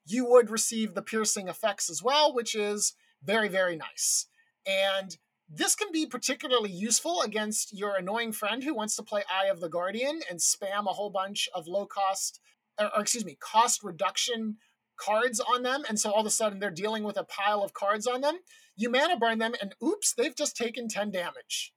you 0.04 0.28
would 0.28 0.50
receive 0.50 0.94
the 0.94 1.02
piercing 1.02 1.49
effects 1.49 1.88
as 1.88 2.02
well, 2.02 2.35
which 2.35 2.54
is 2.54 2.94
very, 3.23 3.49
very 3.49 3.76
nice. 3.76 4.26
And 4.66 5.16
this 5.49 5.75
can 5.75 5.88
be 5.92 6.06
particularly 6.06 6.70
useful 6.70 7.23
against 7.23 7.76
your 7.76 7.96
annoying 7.96 8.32
friend 8.32 8.62
who 8.62 8.75
wants 8.75 8.96
to 8.96 9.02
play 9.02 9.23
Eye 9.30 9.46
of 9.46 9.61
the 9.61 9.68
Guardian 9.68 10.20
and 10.28 10.40
spam 10.40 10.87
a 10.87 10.92
whole 10.92 11.11
bunch 11.11 11.49
of 11.54 11.66
low 11.66 11.87
cost, 11.87 12.40
or, 12.78 12.90
or 12.94 13.00
excuse 13.00 13.25
me, 13.25 13.37
cost 13.40 13.82
reduction 13.82 14.56
cards 14.97 15.41
on 15.41 15.62
them. 15.62 15.85
And 15.88 15.99
so 15.99 16.11
all 16.11 16.21
of 16.21 16.26
a 16.26 16.31
sudden 16.31 16.59
they're 16.59 16.71
dealing 16.71 17.05
with 17.05 17.17
a 17.17 17.25
pile 17.25 17.62
of 17.62 17.73
cards 17.73 18.07
on 18.07 18.21
them. 18.21 18.38
You 18.76 18.91
mana 18.91 19.17
burn 19.17 19.38
them, 19.38 19.55
and 19.61 19.75
oops, 19.83 20.12
they've 20.17 20.37
just 20.37 20.57
taken 20.57 20.88
10 20.88 21.11
damage. 21.11 21.73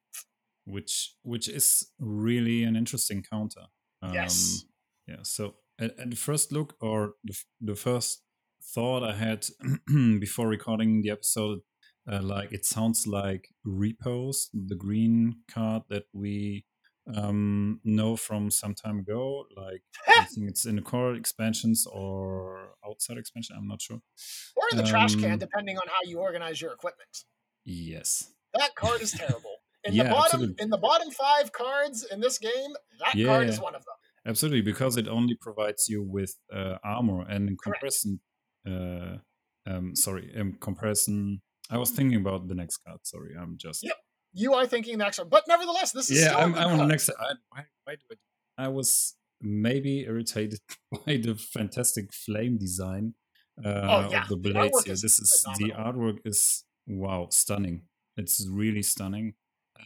which 0.66 1.16
which 1.24 1.48
is 1.48 1.92
really 2.00 2.64
an 2.64 2.76
interesting 2.76 3.24
counter. 3.24 3.66
Um, 4.02 4.14
Yes. 4.14 4.66
Yeah. 5.08 5.24
So 5.24 5.56
at, 5.80 5.98
at 6.00 6.10
the 6.10 6.16
first 6.16 6.52
look, 6.52 6.76
or 6.82 7.14
the, 7.24 7.36
the 7.62 7.76
first 7.76 8.22
thought 8.62 9.04
I 9.04 9.16
had 9.16 9.46
before 10.20 10.48
recording 10.48 11.02
the 11.02 11.12
episode. 11.12 11.60
Uh, 12.12 12.22
like 12.24 12.52
it 12.52 12.66
sounds 12.66 13.06
like 13.06 13.50
repos, 13.64 14.50
the 14.54 14.76
green 14.76 15.36
card 15.52 15.84
that 15.90 16.06
we 16.12 16.66
um, 17.16 17.80
know 17.84 18.16
from 18.16 18.52
some 18.52 18.74
time 18.76 19.00
ago. 19.00 19.46
Like 19.56 19.84
I 20.08 20.26
think 20.26 20.50
it's 20.50 20.66
in 20.66 20.76
the 20.76 20.82
core 20.82 21.16
expansions 21.16 21.86
or 21.88 22.76
outside 22.86 23.18
expansion. 23.18 23.56
I'm 23.58 23.68
not 23.68 23.82
sure. 23.82 24.02
Or 24.56 24.64
in 24.72 24.78
the 24.78 24.84
trash 24.84 25.16
can, 25.16 25.34
Um, 25.34 25.40
depending 25.40 25.78
on 25.78 25.88
how 25.88 26.00
you 26.06 26.20
organize 26.20 26.62
your 26.62 26.74
equipment. 26.74 27.26
Yes. 27.66 28.34
That 28.54 28.76
card 28.76 29.02
is 29.02 29.12
terrible. 29.12 29.58
In 29.86 29.94
Yeah, 29.94 30.04
the 30.04 30.10
bottom, 30.10 30.42
absolutely. 30.42 30.64
in 30.64 30.70
the 30.72 30.78
bottom 30.78 31.10
five 31.12 31.54
cards 31.54 32.04
in 32.12 32.20
this 32.20 32.38
game, 32.38 32.72
that 33.00 33.16
Yeah, 33.16 33.28
card 33.28 33.48
is 33.48 33.62
one 33.62 33.76
of 33.76 33.86
them. 33.86 33.96
Absolutely, 34.26 34.62
because 34.62 34.98
it 34.98 35.08
only 35.08 35.36
provides 35.40 35.88
you 35.88 36.04
with 36.04 36.36
uh, 36.52 36.78
armor, 36.84 37.22
and 37.30 37.48
in 37.48 37.56
comparison, 37.56 38.20
uh, 38.68 39.20
um, 39.66 39.96
sorry, 39.96 40.32
in 40.36 40.56
comparison, 40.60 41.42
I 41.70 41.78
was 41.78 41.92
thinking 41.92 42.20
about 42.20 42.50
the 42.50 42.56
next 42.56 42.78
card. 42.80 43.00
Sorry, 43.04 43.36
I'm 43.40 43.58
just 43.58 43.84
Yep. 43.84 43.96
You 44.34 44.54
are 44.54 44.66
thinking 44.68 44.98
the 44.98 45.04
next 45.04 45.20
one, 45.20 45.30
but 45.30 45.44
nevertheless, 45.48 45.92
this 45.92 46.10
is 46.12 46.22
yeah, 46.22 46.38
I'm, 46.38 46.54
I'm 46.56 46.72
on 46.74 46.78
the 46.78 46.86
next. 46.86 47.10
I, 47.10 47.34
why, 47.50 47.66
why 47.86 47.96
do 47.96 48.02
I? 48.58 48.66
I 48.66 48.68
was 48.68 49.16
maybe 49.42 50.02
irritated 50.02 50.60
by 51.06 51.18
the 51.18 51.36
fantastic 51.36 52.14
flame 52.14 52.58
design 52.58 53.14
uh, 53.64 53.70
Oh, 53.70 54.10
yeah, 54.12 54.24
of 54.24 54.30
the 54.30 54.38
blades 54.38 54.84
here. 54.84 54.94
is 54.94 55.02
This 55.02 55.20
is 55.20 55.46
the 55.58 55.72
artwork 55.72 56.20
is 56.26 56.64
wow, 56.88 57.28
stunning. 57.32 57.84
It's 58.18 58.46
really 58.50 58.84
stunning, 58.84 59.34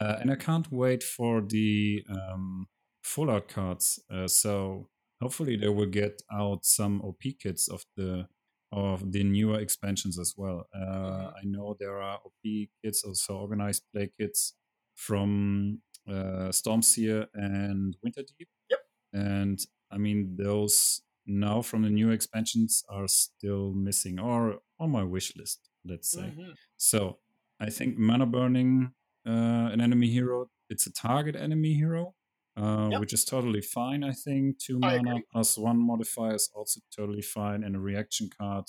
uh, 0.00 0.16
and 0.20 0.30
I 0.30 0.36
can't 0.36 0.70
wait 0.70 1.02
for 1.02 1.40
the 1.40 2.04
um, 2.10 2.66
full 3.02 3.30
art 3.30 3.48
cards. 3.48 4.00
Uh, 4.12 4.26
so 4.26 4.88
hopefully 5.20 5.56
they 5.56 5.68
will 5.68 5.86
get 5.86 6.20
out 6.32 6.64
some 6.64 7.00
OP 7.02 7.22
kits 7.40 7.68
of 7.68 7.84
the 7.96 8.26
of 8.74 9.12
the 9.12 9.22
newer 9.24 9.58
expansions 9.60 10.18
as 10.18 10.34
well. 10.36 10.66
Uh, 10.74 11.30
Mhm. 11.30 11.32
I 11.40 11.42
know 11.44 11.76
there 11.78 11.98
are 12.02 12.18
OP 12.26 12.70
kits, 12.82 13.04
also 13.04 13.32
organized 13.38 13.82
play 13.92 14.10
kits 14.18 14.54
from 14.96 15.80
uh, 16.06 16.50
Stormseer 16.60 17.28
and 17.34 17.96
Winterdeep. 18.04 18.48
Yep. 18.70 18.80
And 19.12 19.58
I 19.90 19.98
mean, 19.98 20.36
those 20.36 21.02
now 21.26 21.62
from 21.62 21.82
the 21.82 21.90
new 21.90 22.10
expansions 22.10 22.84
are 22.90 23.08
still 23.08 23.72
missing 23.72 24.18
or 24.20 24.60
on 24.78 24.90
my 24.90 25.02
wish 25.04 25.34
list, 25.36 25.60
let's 25.84 26.10
say. 26.10 26.28
Mhm. 26.36 26.54
So 26.76 27.20
I 27.60 27.70
think 27.70 27.96
mana 27.98 28.26
burning 28.26 28.92
uh, 29.26 29.70
an 29.72 29.80
enemy 29.80 30.08
hero, 30.10 30.50
it's 30.68 30.86
a 30.86 30.92
target 30.92 31.36
enemy 31.36 31.72
hero, 31.74 32.14
uh, 32.56 32.90
Yep. 32.90 33.00
which 33.00 33.12
is 33.12 33.24
totally 33.24 33.60
fine. 33.62 34.04
I 34.04 34.12
think 34.12 34.58
two 34.58 34.78
I 34.82 34.94
mana 34.94 35.00
agree. 35.10 35.24
plus 35.32 35.58
one 35.58 35.78
modifier 35.80 36.34
is 36.34 36.50
also 36.54 36.80
totally 36.96 37.22
fine, 37.22 37.64
and 37.64 37.76
a 37.76 37.80
reaction 37.80 38.28
card. 38.38 38.66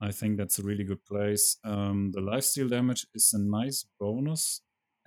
I 0.00 0.10
think 0.12 0.36
that's 0.38 0.58
a 0.58 0.62
really 0.62 0.84
good 0.84 1.04
place. 1.04 1.56
Um, 1.64 2.12
the 2.12 2.20
lifesteal 2.20 2.68
damage 2.70 3.06
is 3.14 3.32
a 3.32 3.38
nice 3.40 3.86
bonus, 3.98 4.62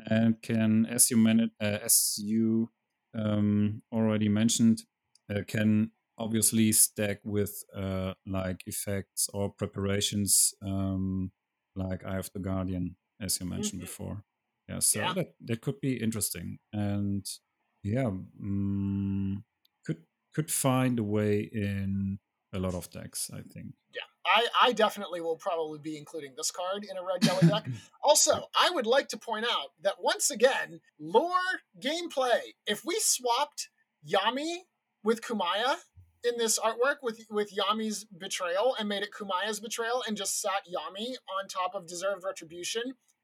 and 0.09 0.41
can, 0.41 0.85
as 0.85 1.09
you 1.11 1.17
man- 1.17 1.51
uh, 1.61 1.79
as 1.83 2.15
you 2.19 2.71
um, 3.13 3.81
already 3.91 4.29
mentioned, 4.29 4.83
uh, 5.29 5.41
can 5.47 5.91
obviously 6.17 6.71
stack 6.71 7.19
with 7.23 7.63
uh, 7.75 8.13
like 8.25 8.63
effects 8.65 9.29
or 9.33 9.51
preparations 9.51 10.53
um, 10.63 11.31
like 11.75 12.03
Eye 12.05 12.17
of 12.17 12.31
the 12.33 12.39
Guardian, 12.39 12.95
as 13.21 13.39
you 13.39 13.45
mentioned 13.45 13.81
Mhm. 13.81 13.85
before. 13.85 14.23
Yeah, 14.69 14.79
so 14.79 14.99
Yeah. 14.99 15.13
that 15.13 15.35
that 15.45 15.61
could 15.61 15.79
be 15.81 16.01
interesting, 16.01 16.59
and 16.73 17.25
yeah, 17.87 18.11
mm, 18.41 19.43
could 19.85 19.97
could 20.35 20.51
find 20.51 20.99
a 20.99 21.03
way 21.03 21.49
in 21.51 22.19
a 22.53 22.59
lot 22.59 22.73
of 22.75 22.89
decks. 22.91 23.29
I 23.33 23.41
think. 23.41 23.73
Yeah. 23.93 24.01
I, 24.29 24.47
I 24.61 24.71
definitely 24.73 25.21
will 25.21 25.37
probably 25.37 25.79
be 25.79 25.97
including 25.97 26.33
this 26.35 26.51
card 26.51 26.83
in 26.83 26.97
a 26.97 27.01
red 27.03 27.23
yellow 27.23 27.41
deck. 27.41 27.65
Also, 28.03 28.47
I 28.57 28.69
would 28.69 28.85
like 28.85 29.07
to 29.09 29.17
point 29.17 29.45
out 29.49 29.69
that 29.83 29.95
once 30.01 30.29
again, 30.31 30.79
lore 30.99 31.31
gameplay. 31.81 32.39
If 32.65 32.83
we 32.85 32.95
swapped 32.99 33.69
Yami 34.05 34.59
with 35.03 35.21
Kumaya 35.21 35.75
in 36.23 36.37
this 36.37 36.59
artwork 36.59 36.97
with 37.03 37.19
with 37.29 37.51
Yami's 37.55 38.03
betrayal 38.05 38.75
and 38.77 38.87
made 38.89 39.03
it 39.03 39.09
Kumaya's 39.17 39.59
betrayal 39.61 40.03
and 40.07 40.15
just 40.17 40.41
sat 40.41 40.63
Yami 40.67 41.07
on 41.39 41.47
top 41.49 41.73
of 41.75 41.87
deserved 41.87 42.23
retribution, 42.25 42.83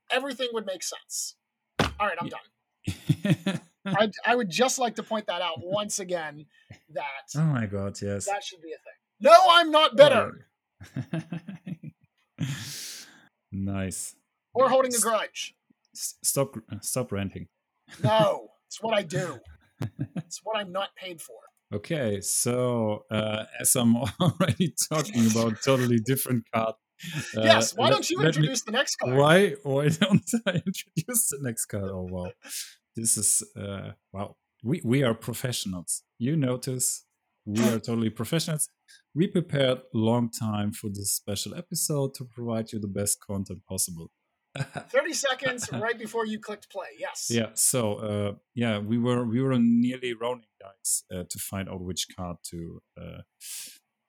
everything 0.09 0.47
would 0.53 0.65
make 0.65 0.83
sense. 0.83 1.35
All 1.79 2.07
right, 2.07 2.17
I'm 2.19 2.27
Yeah. 2.27 3.33
done. 3.45 3.61
I, 3.85 4.09
I 4.25 4.35
would 4.35 4.49
just 4.49 4.79
like 4.79 4.95
to 4.95 5.03
point 5.03 5.27
that 5.27 5.41
out 5.41 5.55
once 5.61 5.99
again 5.99 6.45
that 6.93 7.25
oh 7.37 7.43
my 7.43 7.65
god! 7.65 7.97
Yes. 8.01 8.25
that 8.25 8.43
should 8.43 8.61
be 8.61 8.71
a 8.71 8.77
thing. 8.77 8.99
No, 9.21 9.35
I'm 9.49 9.71
not 9.71 9.95
bitter 9.95 10.47
nice. 13.51 14.15
or 14.53 14.69
holding 14.69 14.93
a 14.93 14.99
grudge. 14.99 15.55
Stop! 15.93 16.55
Stop 16.81 17.11
ranting. 17.11 17.47
No, 18.03 18.49
it's 18.67 18.81
what 18.81 18.93
I 18.95 19.03
do. 19.03 19.39
It's 20.15 20.39
what 20.43 20.57
I'm 20.57 20.71
not 20.71 20.95
paid 20.95 21.21
for. 21.21 21.35
Okay, 21.73 22.21
so 22.21 23.03
uh, 23.11 23.43
as 23.59 23.75
I'm 23.75 23.97
already 23.97 24.73
talking 24.89 25.29
about 25.29 25.61
totally 25.61 25.99
different 25.99 26.45
card. 26.53 26.75
Uh, 27.35 27.41
yes, 27.41 27.75
why 27.75 27.89
don't 27.89 28.09
you 28.09 28.17
let 28.17 28.23
me- 28.23 28.27
introduce 28.29 28.61
the 28.63 28.71
next 28.71 28.95
card? 28.95 29.17
Why? 29.17 29.55
Why 29.63 29.89
don't 29.89 30.23
I 30.47 30.51
introduce 30.65 31.27
the 31.29 31.39
next 31.41 31.65
card? 31.65 31.89
Oh 31.91 32.07
wow, 32.09 32.31
this 32.95 33.17
is 33.17 33.43
uh, 33.57 33.91
wow. 34.11 34.35
We 34.63 34.81
we 34.83 35.03
are 35.03 35.13
professionals. 35.13 36.03
You 36.19 36.35
notice 36.37 37.05
we 37.45 37.61
are 37.63 37.79
totally 37.87 38.09
professionals. 38.09 38.69
We 39.15 39.27
prepared 39.27 39.81
long 39.93 40.29
time 40.29 40.71
for 40.71 40.89
this 40.89 41.11
special 41.11 41.53
episode 41.55 42.13
to 42.15 42.25
provide 42.25 42.71
you 42.71 42.79
the 42.79 42.87
best 42.87 43.19
content 43.19 43.59
possible. 43.67 44.11
30 44.55 45.13
seconds 45.13 45.69
right 45.73 45.97
before 45.97 46.27
you 46.27 46.39
clicked 46.39 46.69
play. 46.69 46.89
Yes. 46.99 47.27
Yeah. 47.29 47.49
So 47.55 47.95
uh, 47.95 48.31
yeah, 48.53 48.77
we 48.79 48.97
were 48.99 49.25
we 49.25 49.41
were 49.41 49.57
nearly 49.59 50.13
rolling 50.13 50.45
dice 50.59 51.03
uh, 51.11 51.23
to 51.29 51.39
find 51.39 51.67
out 51.69 51.81
which 51.81 52.05
card 52.15 52.37
to 52.51 52.81
uh, 53.01 53.21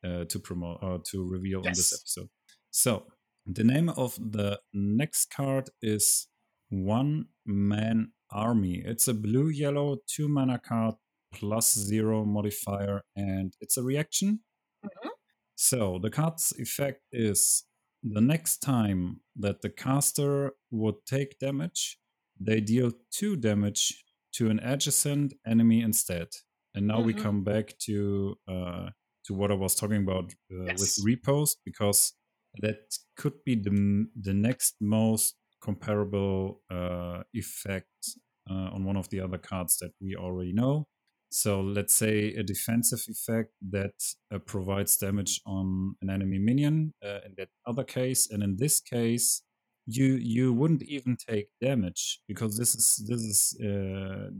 uh, 0.06 0.24
to 0.26 0.38
promote 0.38 0.78
or 0.82 1.00
to 1.10 1.26
reveal 1.26 1.58
on 1.60 1.72
this 1.72 1.90
Yes. 1.92 2.00
episode. 2.00 2.28
So 2.70 3.06
the 3.46 3.64
name 3.64 3.88
of 3.88 4.16
the 4.16 4.60
next 4.74 5.30
card 5.34 5.70
is 5.80 6.28
One 6.68 7.26
Man 7.46 8.12
Army. 8.34 8.82
It's 8.84 9.08
a 9.08 9.14
blue 9.14 9.48
yellow 9.48 9.98
two 10.06 10.28
mana 10.28 10.58
card 10.58 10.96
plus 11.32 11.74
zero 11.74 12.24
modifier, 12.24 13.02
and 13.16 13.54
it's 13.60 13.76
a 13.76 13.82
reaction. 13.82 14.40
Mhm. 14.84 15.10
So 15.56 15.98
the 15.98 16.10
card's 16.10 16.52
effect 16.58 17.02
is 17.12 17.64
the 18.02 18.20
next 18.20 18.58
time 18.58 19.20
that 19.36 19.62
the 19.62 19.70
caster 19.70 20.52
would 20.70 20.96
take 21.06 21.38
damage, 21.38 21.98
they 22.38 22.60
deal 22.60 22.92
two 23.10 23.36
damage 23.36 24.04
to 24.32 24.50
an 24.50 24.58
adjacent 24.60 25.32
enemy 25.46 25.80
instead. 25.80 26.28
And 26.74 26.86
now 26.88 27.00
we 27.00 27.14
Mhm. 27.14 27.22
come 27.22 27.44
back 27.44 27.78
to 27.86 28.36
uh, 28.48 28.90
to 29.26 29.32
what 29.34 29.50
I 29.50 29.54
was 29.54 29.74
talking 29.74 30.02
about 30.02 30.32
uh, 30.52 30.74
with 30.80 30.98
repost 31.06 31.56
because 31.64 32.12
that 32.60 32.98
could 33.16 33.42
be 33.44 33.54
the 33.54 34.06
the 34.20 34.34
next 34.34 34.74
most 34.80 35.36
comparable 35.60 36.62
uh, 36.70 37.22
effect 37.32 38.18
uh, 38.50 38.70
on 38.74 38.84
one 38.84 38.96
of 38.96 39.08
the 39.10 39.20
other 39.20 39.38
cards 39.38 39.78
that 39.78 39.92
we 40.00 40.16
already 40.16 40.52
know. 40.52 40.86
So 41.30 41.60
let's 41.60 41.94
say 41.94 42.32
a 42.34 42.42
defensive 42.44 43.02
effect 43.08 43.50
that 43.70 43.94
uh, 44.32 44.38
provides 44.38 44.96
damage 44.96 45.40
on 45.46 45.94
an 46.02 46.08
enemy 46.10 46.38
minion 46.38 46.94
uh, 47.04 47.20
in 47.26 47.34
that 47.38 47.48
other 47.66 47.82
case, 47.84 48.30
and 48.30 48.42
in 48.42 48.56
this 48.56 48.80
case, 48.80 49.42
you 49.86 50.14
you 50.34 50.52
wouldn't 50.52 50.82
even 50.84 51.16
take 51.28 51.48
damage 51.60 52.20
because 52.28 52.56
this 52.56 52.74
is 52.74 53.04
this 53.08 53.20
is 53.20 53.40
uh, 53.64 54.30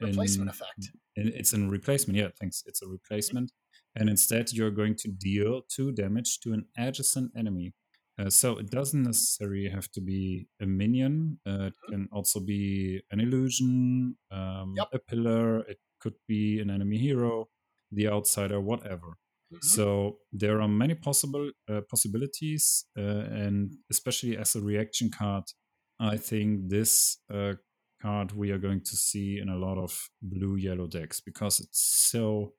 Replacement 0.00 0.48
in- 0.48 0.54
effect. 0.54 0.82
and 1.16 1.28
it's 1.30 1.52
a 1.54 1.58
replacement. 1.58 2.18
Yeah, 2.18 2.28
thanks. 2.40 2.62
It's 2.66 2.82
a 2.82 2.86
replacement, 2.88 3.50
and 3.96 4.08
instead 4.08 4.52
you're 4.52 4.70
going 4.70 4.94
to 4.96 5.08
deal 5.08 5.62
two 5.68 5.92
damage 5.92 6.38
to 6.40 6.52
an 6.52 6.64
adjacent 6.78 7.32
enemy. 7.36 7.72
Uh, 8.18 8.30
so 8.30 8.56
it 8.58 8.70
doesn't 8.70 9.02
necessarily 9.02 9.68
have 9.68 9.90
to 9.92 10.00
be 10.00 10.46
a 10.60 10.66
minion. 10.66 11.40
Uh, 11.46 11.64
it 11.70 11.74
can 11.90 12.08
also 12.12 12.40
be 12.40 13.02
an 13.10 13.20
illusion, 13.20 14.16
um, 14.30 14.74
Yep. 14.76 14.88
a 14.92 14.98
pillar. 14.98 15.60
It 15.68 15.78
could 16.00 16.14
be 16.28 16.60
an 16.60 16.70
enemy 16.70 16.98
hero, 16.98 17.48
the 17.90 18.08
outsider, 18.08 18.60
whatever. 18.60 19.18
Mhm. 19.52 19.64
So 19.64 20.18
there 20.32 20.60
are 20.60 20.68
many 20.68 20.94
possible 20.94 21.50
uh, 21.68 21.80
possibilities, 21.90 22.86
uh, 22.96 23.00
and 23.44 23.72
especially 23.90 24.36
as 24.36 24.54
a 24.56 24.60
reaction 24.60 25.10
card, 25.10 25.44
I 25.98 26.16
think 26.16 26.68
this 26.70 27.18
uh, 27.30 27.54
card 28.02 28.32
we 28.32 28.50
are 28.52 28.58
going 28.58 28.82
to 28.82 28.96
see 28.96 29.38
in 29.38 29.48
a 29.48 29.56
lot 29.56 29.78
of 29.78 30.10
blue 30.22 30.56
yellow 30.56 30.86
decks 30.86 31.20
because 31.20 31.60
it's 31.60 31.80
so 32.10 32.54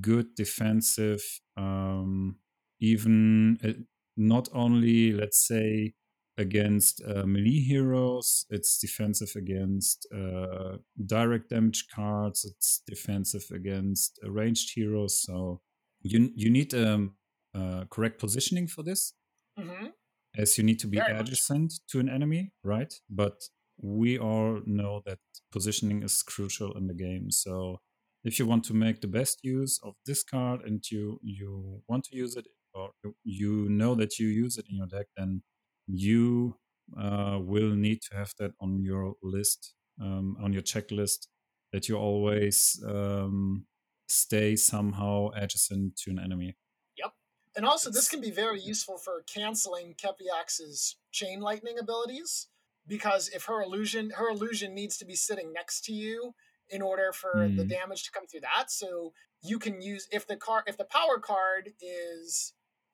good 0.00 0.34
defensive. 0.36 1.22
Um, 1.56 2.38
even 2.80 3.58
uh, 3.64 3.72
not 4.20 4.48
only 4.52 5.12
let's 5.12 5.46
say 5.46 5.94
against 6.38 7.02
uh, 7.06 7.24
melee 7.26 7.60
heroes, 7.60 8.46
it's 8.50 8.78
defensive 8.78 9.32
against 9.36 10.06
uh, 10.14 10.78
direct 11.06 11.50
damage 11.50 11.86
cards. 11.94 12.44
It's 12.44 12.82
defensive 12.86 13.44
against 13.52 14.18
uh, 14.24 14.30
ranged 14.30 14.72
heroes. 14.74 15.22
So 15.22 15.60
you 16.02 16.30
you 16.36 16.50
need 16.50 16.74
um, 16.74 17.16
uh, 17.54 17.84
correct 17.90 18.18
positioning 18.20 18.68
for 18.68 18.82
this. 18.84 19.14
hmm 19.58 19.88
as 20.36 20.56
you 20.58 20.64
need 20.64 20.78
to 20.80 20.86
be 20.86 20.98
Very 20.98 21.14
much. 21.14 21.26
adjacent 21.28 21.72
to 21.90 22.00
an 22.00 22.08
enemy, 22.08 22.52
right? 22.64 22.92
But 23.10 23.42
we 23.82 24.18
all 24.18 24.60
know 24.66 25.02
that 25.06 25.18
positioning 25.52 26.02
is 26.02 26.22
crucial 26.22 26.72
in 26.76 26.86
the 26.86 26.94
game. 26.94 27.30
So 27.30 27.80
if 28.24 28.38
you 28.38 28.46
want 28.46 28.64
to 28.64 28.74
make 28.74 29.00
the 29.00 29.08
best 29.08 29.40
use 29.42 29.80
of 29.82 29.94
this 30.06 30.22
card 30.22 30.60
and 30.64 30.84
you 30.90 31.18
you 31.22 31.82
want 31.88 32.04
to 32.04 32.16
use 32.16 32.36
it 32.36 32.46
or 32.74 32.90
you- 33.24 33.68
know 33.68 33.94
that 33.94 34.18
you 34.18 34.28
use 34.28 34.58
it 34.58 34.66
in 34.70 34.76
your 34.76 34.86
deck, 34.86 35.06
then 35.16 35.42
you 35.86 36.56
uh, 36.98 37.38
will 37.40 37.74
need 37.74 38.00
to 38.02 38.16
have 38.16 38.32
that 38.38 38.52
on 38.60 38.82
your 38.82 39.14
list, 39.22 39.74
um, 40.00 40.36
on 40.42 40.52
your 40.52 40.62
checklist, 40.62 41.28
that 41.72 41.88
you 41.88 41.96
always 41.96 42.82
um, 42.86 43.66
stay 44.08 44.56
somehow 44.56 45.30
adjacent 45.34 45.96
to 45.96 46.10
an 46.10 46.18
enemy. 46.18 46.56
Yep. 46.96 47.12
And 47.56 47.64
also, 47.66 47.90
this 47.90 48.08
can 48.08 48.20
be 48.20 48.30
very 48.30 48.60
useful 48.60 48.98
for 48.98 49.22
canceling 49.32 49.94
Kepiax's 49.94 50.96
chain 51.12 51.40
lightning 51.40 51.78
abilities 51.78 52.48
because 52.86 53.28
if 53.28 53.44
her 53.44 53.62
illusion 53.62 54.10
her 54.10 54.28
illusion 54.30 54.74
needs 54.74 54.96
to 54.98 55.04
be 55.04 55.14
sitting 55.14 55.52
next 55.52 55.84
to 55.84 55.92
you 55.92 56.34
in 56.68 56.82
order 56.82 57.12
for 57.12 57.52
the 57.54 57.62
Hmm. 57.62 57.68
damage 57.68 58.04
to 58.04 58.10
come 58.12 58.26
through 58.26 58.40
that. 58.40 58.70
So 58.70 59.12
you 59.42 59.58
can 59.58 59.80
use 59.80 60.08
if 60.12 60.26
the 60.26 60.36
card 60.36 60.64
if 60.66 60.76
the 60.76 60.84
power 60.84 61.18
card 61.20 61.70
is 61.80 62.52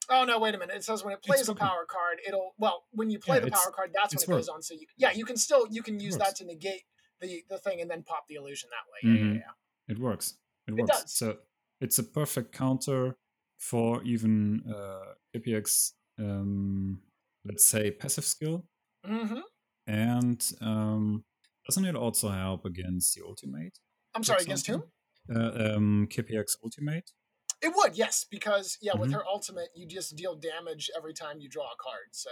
Oh 0.09 0.25
no! 0.25 0.39
Wait 0.39 0.55
a 0.55 0.59
minute. 0.59 0.77
It 0.77 0.85
says 0.85 1.05
when 1.05 1.13
it 1.15 1.23
plays 1.23 1.49
a 1.49 1.53
working. 1.53 1.67
power 1.67 1.85
card, 1.89 2.19
it'll 2.27 2.55
well 2.59 2.85
when 2.93 3.11
you 3.11 3.19
play 3.19 3.37
Yeah, 3.39 3.45
the 3.47 3.51
power 3.51 3.73
card, 3.75 3.91
that's 3.95 4.15
when 4.15 4.23
it's 4.23 4.29
it 4.29 4.33
goes 4.33 4.49
on. 4.49 4.63
So 4.63 4.75
you 4.75 4.87
yeah, 4.97 5.13
you 5.13 5.25
can 5.25 5.37
still 5.37 5.67
you 5.71 5.83
can 5.83 5.99
use 6.01 6.17
that 6.19 6.37
to 6.37 6.45
negate 6.45 6.83
the 7.21 7.45
the 7.49 7.59
thing 7.59 7.81
and 7.81 7.91
then 7.91 8.03
pop 8.03 8.25
the 8.29 8.37
illusion 8.37 8.69
that 8.71 8.87
way. 8.93 9.19
Yeah, 9.19 9.25
Mhm. 9.27 9.35
yeah, 9.35 9.41
yeah. 9.41 9.93
It 9.95 9.99
works. 9.99 10.35
It 10.67 10.73
It 10.73 10.81
works. 10.81 11.03
does. 11.03 11.13
So 11.17 11.39
it's 11.81 11.99
a 11.99 12.05
perfect 12.05 12.53
counter 12.53 13.17
for 13.59 14.03
even 14.05 14.63
uh, 14.69 15.15
Kepiax, 15.35 15.93
um, 16.19 17.01
let's 17.45 17.65
say, 17.67 17.91
passive 17.91 18.25
skill. 18.25 18.67
hmm 19.05 19.41
And 19.87 20.45
um, 20.61 21.25
doesn't 21.67 21.85
it 21.85 21.95
also 21.95 22.29
help 22.29 22.65
against 22.65 23.15
the 23.15 23.23
ultimate? 23.25 23.79
I'm 24.15 24.25
sorry. 24.25 24.43
Against 24.43 24.67
whom? 24.67 24.83
Uh, 25.35 25.75
um, 25.75 26.07
Kepiax 26.11 26.57
ultimate. 26.63 27.11
It 27.63 27.73
would, 27.75 27.97
yes, 27.97 28.25
because 28.31 28.77
yeah, 28.83 28.95
with 28.95 29.11
Mhm. 29.11 29.15
her 29.15 29.27
ultimate, 29.27 29.71
you 29.75 29.87
just 29.87 30.15
deal 30.17 30.37
damage 30.37 30.91
every 30.97 31.15
time 31.15 31.41
you 31.41 31.49
draw 31.49 31.73
a 31.73 31.77
card. 31.77 32.09
So 32.13 32.31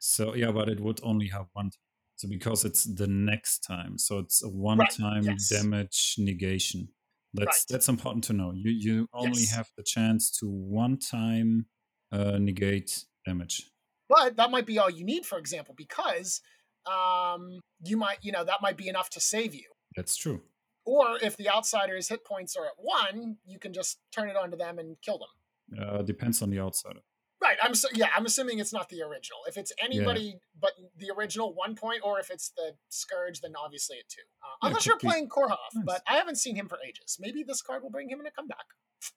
So 0.00 0.34
yeah, 0.34 0.52
but 0.52 0.68
it 0.68 0.80
would 0.80 1.00
only 1.02 1.28
have 1.28 1.46
one. 1.54 1.70
Time. 1.70 1.80
So 2.16 2.28
because 2.28 2.64
it's 2.64 2.84
the 2.84 3.06
next 3.06 3.58
time, 3.60 3.98
so 3.98 4.18
it's 4.18 4.42
a 4.42 4.48
one-time 4.48 5.24
yes. 5.24 5.48
damage 5.50 6.14
negation. 6.18 6.88
That's 7.34 7.46
Right. 7.46 7.64
that's 7.68 7.88
important 7.88 8.24
to 8.24 8.32
know. 8.32 8.52
You 8.52 8.70
you 8.70 9.08
only 9.12 9.42
Yes. 9.42 9.50
have 9.54 9.68
the 9.76 9.82
chance 9.82 10.30
to 10.38 10.46
one-time 10.48 11.66
uh, 12.12 12.38
negate 12.38 13.04
damage. 13.26 13.70
but 14.08 14.36
that 14.36 14.50
might 14.52 14.64
be 14.66 14.78
all 14.78 14.88
you 14.88 15.04
need, 15.04 15.26
for 15.26 15.36
example, 15.38 15.74
because 15.74 16.40
um, 16.86 17.60
you 17.84 17.96
might, 17.96 18.18
you 18.22 18.30
know, 18.30 18.44
that 18.44 18.62
might 18.62 18.76
be 18.76 18.86
enough 18.88 19.10
to 19.10 19.20
save 19.20 19.52
you. 19.54 19.68
That's 19.96 20.16
true. 20.16 20.40
Or 20.86 21.18
if 21.22 21.36
the 21.36 21.48
outsider's 21.50 22.08
hit 22.08 22.24
points 22.24 22.56
are 22.56 22.64
at 22.66 22.74
one, 22.78 23.36
you 23.44 23.58
can 23.58 23.72
just 23.72 23.98
turn 24.14 24.28
it 24.30 24.36
onto 24.36 24.56
them 24.56 24.78
and 24.78 24.96
kill 25.02 25.18
them. 25.18 25.78
Uh, 25.82 26.02
depends 26.02 26.40
on 26.42 26.50
the 26.50 26.60
outsider. 26.60 27.00
Right. 27.42 27.58
I'm 27.62 27.74
so, 27.74 27.88
yeah. 27.92 28.08
I'm 28.16 28.24
assuming 28.24 28.60
it's 28.60 28.72
not 28.72 28.88
the 28.88 29.02
original. 29.02 29.40
If 29.46 29.56
it's 29.58 29.72
anybody 29.82 30.38
but 30.58 30.72
the 30.96 31.10
original, 31.16 31.52
one 31.54 31.74
point, 31.74 32.00
or 32.04 32.18
if 32.18 32.30
it's 32.30 32.50
the 32.56 32.72
scourge, 32.88 33.40
then 33.40 33.52
obviously 33.62 33.96
at 33.98 34.08
two. 34.08 34.22
Uh, 34.42 34.46
Yeah, 34.62 34.68
unless 34.68 34.86
you're 34.86 34.96
playing 34.96 35.28
Korhoff, 35.28 35.58
Nice. 35.74 35.84
but 35.84 36.02
I 36.08 36.14
haven't 36.16 36.36
seen 36.36 36.54
him 36.56 36.66
for 36.68 36.78
ages. 36.88 37.18
Maybe 37.20 37.42
this 37.42 37.60
card 37.62 37.82
will 37.82 37.90
bring 37.90 38.08
him 38.08 38.20
in 38.20 38.26
a 38.26 38.30
comeback. 38.30 38.64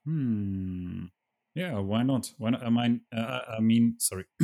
Hmm. 0.05 1.05
Yeah, 1.55 1.79
why 1.79 2.03
not? 2.03 2.31
Why 2.37 2.51
not? 2.51 2.63
I 2.63 2.69
mean, 2.69 3.01
uh, 3.15 3.39
I 3.57 3.59
mean, 3.59 3.95
sorry. 3.99 4.25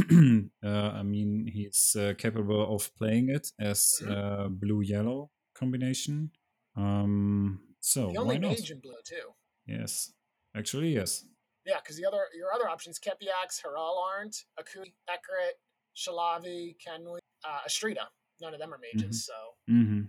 uh, 0.64 0.68
I 0.70 1.04
mean, 1.04 1.48
he's 1.52 1.96
uh, 2.00 2.14
capable 2.18 2.74
of 2.76 2.90
playing 2.98 3.30
it 3.30 3.48
as 3.60 3.96
Mhm. 4.02 4.12
uh, 4.12 4.48
blue-yellow 4.50 5.32
combination. 5.54 6.32
Um. 6.76 7.60
So 7.80 8.08
The 8.12 8.16
why 8.16 8.22
only 8.22 8.40
not? 8.40 8.52
mage 8.52 8.72
in 8.72 8.80
blue 8.80 8.96
too. 9.04 9.34
Yes, 9.68 10.12
actually, 10.56 10.94
yes. 10.94 11.26
Yeah, 11.66 11.78
because 11.82 11.98
the 11.98 12.06
other 12.06 12.26
your 12.38 12.52
other 12.54 12.68
options: 12.70 13.00
Kepiax, 13.00 13.62
Haral 13.64 13.98
aren't, 14.04 14.46
Akui, 14.60 14.94
Ekrit, 15.10 15.56
Shalavi, 15.96 16.76
Kenui, 16.78 17.20
uh, 17.44 17.60
Astrida. 17.66 18.08
None 18.42 18.54
of 18.54 18.60
them 18.60 18.74
are 18.74 18.80
mages, 18.80 19.26
so 19.26 19.34
hmm 19.68 20.02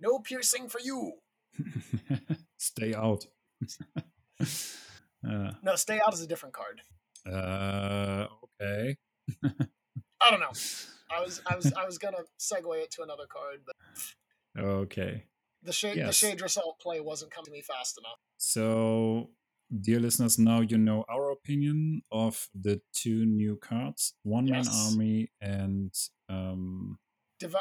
no 0.00 0.18
piercing 0.18 0.68
for 0.68 0.80
you. 0.80 1.12
Stay 2.58 2.94
out. 2.94 3.26
uh, 4.40 5.52
No, 5.62 5.76
stay 5.76 6.00
out 6.04 6.12
is 6.14 6.20
a 6.20 6.26
different 6.26 6.54
card. 6.54 6.80
uh, 7.26 8.26
okay. 8.60 8.96
I 10.20 10.30
don't 10.30 10.40
know. 10.40 10.52
I 11.10 11.20
was 11.22 11.40
I 11.46 11.56
was 11.56 11.72
I 11.78 11.84
was 11.84 11.98
gonna 11.98 12.24
segue 12.40 12.82
it 12.82 12.90
to 12.92 13.02
another 13.02 13.26
card, 13.26 13.60
but 13.66 13.74
Okay. 14.62 15.24
The 15.64 15.72
shade 15.72 15.96
Yes. 15.96 16.06
the 16.08 16.12
shade 16.26 16.40
result 16.42 16.78
play 16.80 17.00
wasn't 17.00 17.30
coming 17.32 17.46
to 17.46 17.50
me 17.52 17.62
fast 17.62 17.98
enough. 17.98 18.18
So, 18.38 19.30
dear 19.86 20.00
listeners, 20.00 20.38
now 20.38 20.60
you 20.60 20.78
know 20.78 21.04
our 21.08 21.30
opinion 21.30 22.02
of 22.12 22.48
the 22.54 22.80
two 22.92 23.24
new 23.26 23.56
cards: 23.56 24.14
One 24.22 24.44
Man 24.46 24.66
Army 24.68 25.30
and 25.40 25.92
um, 26.28 26.98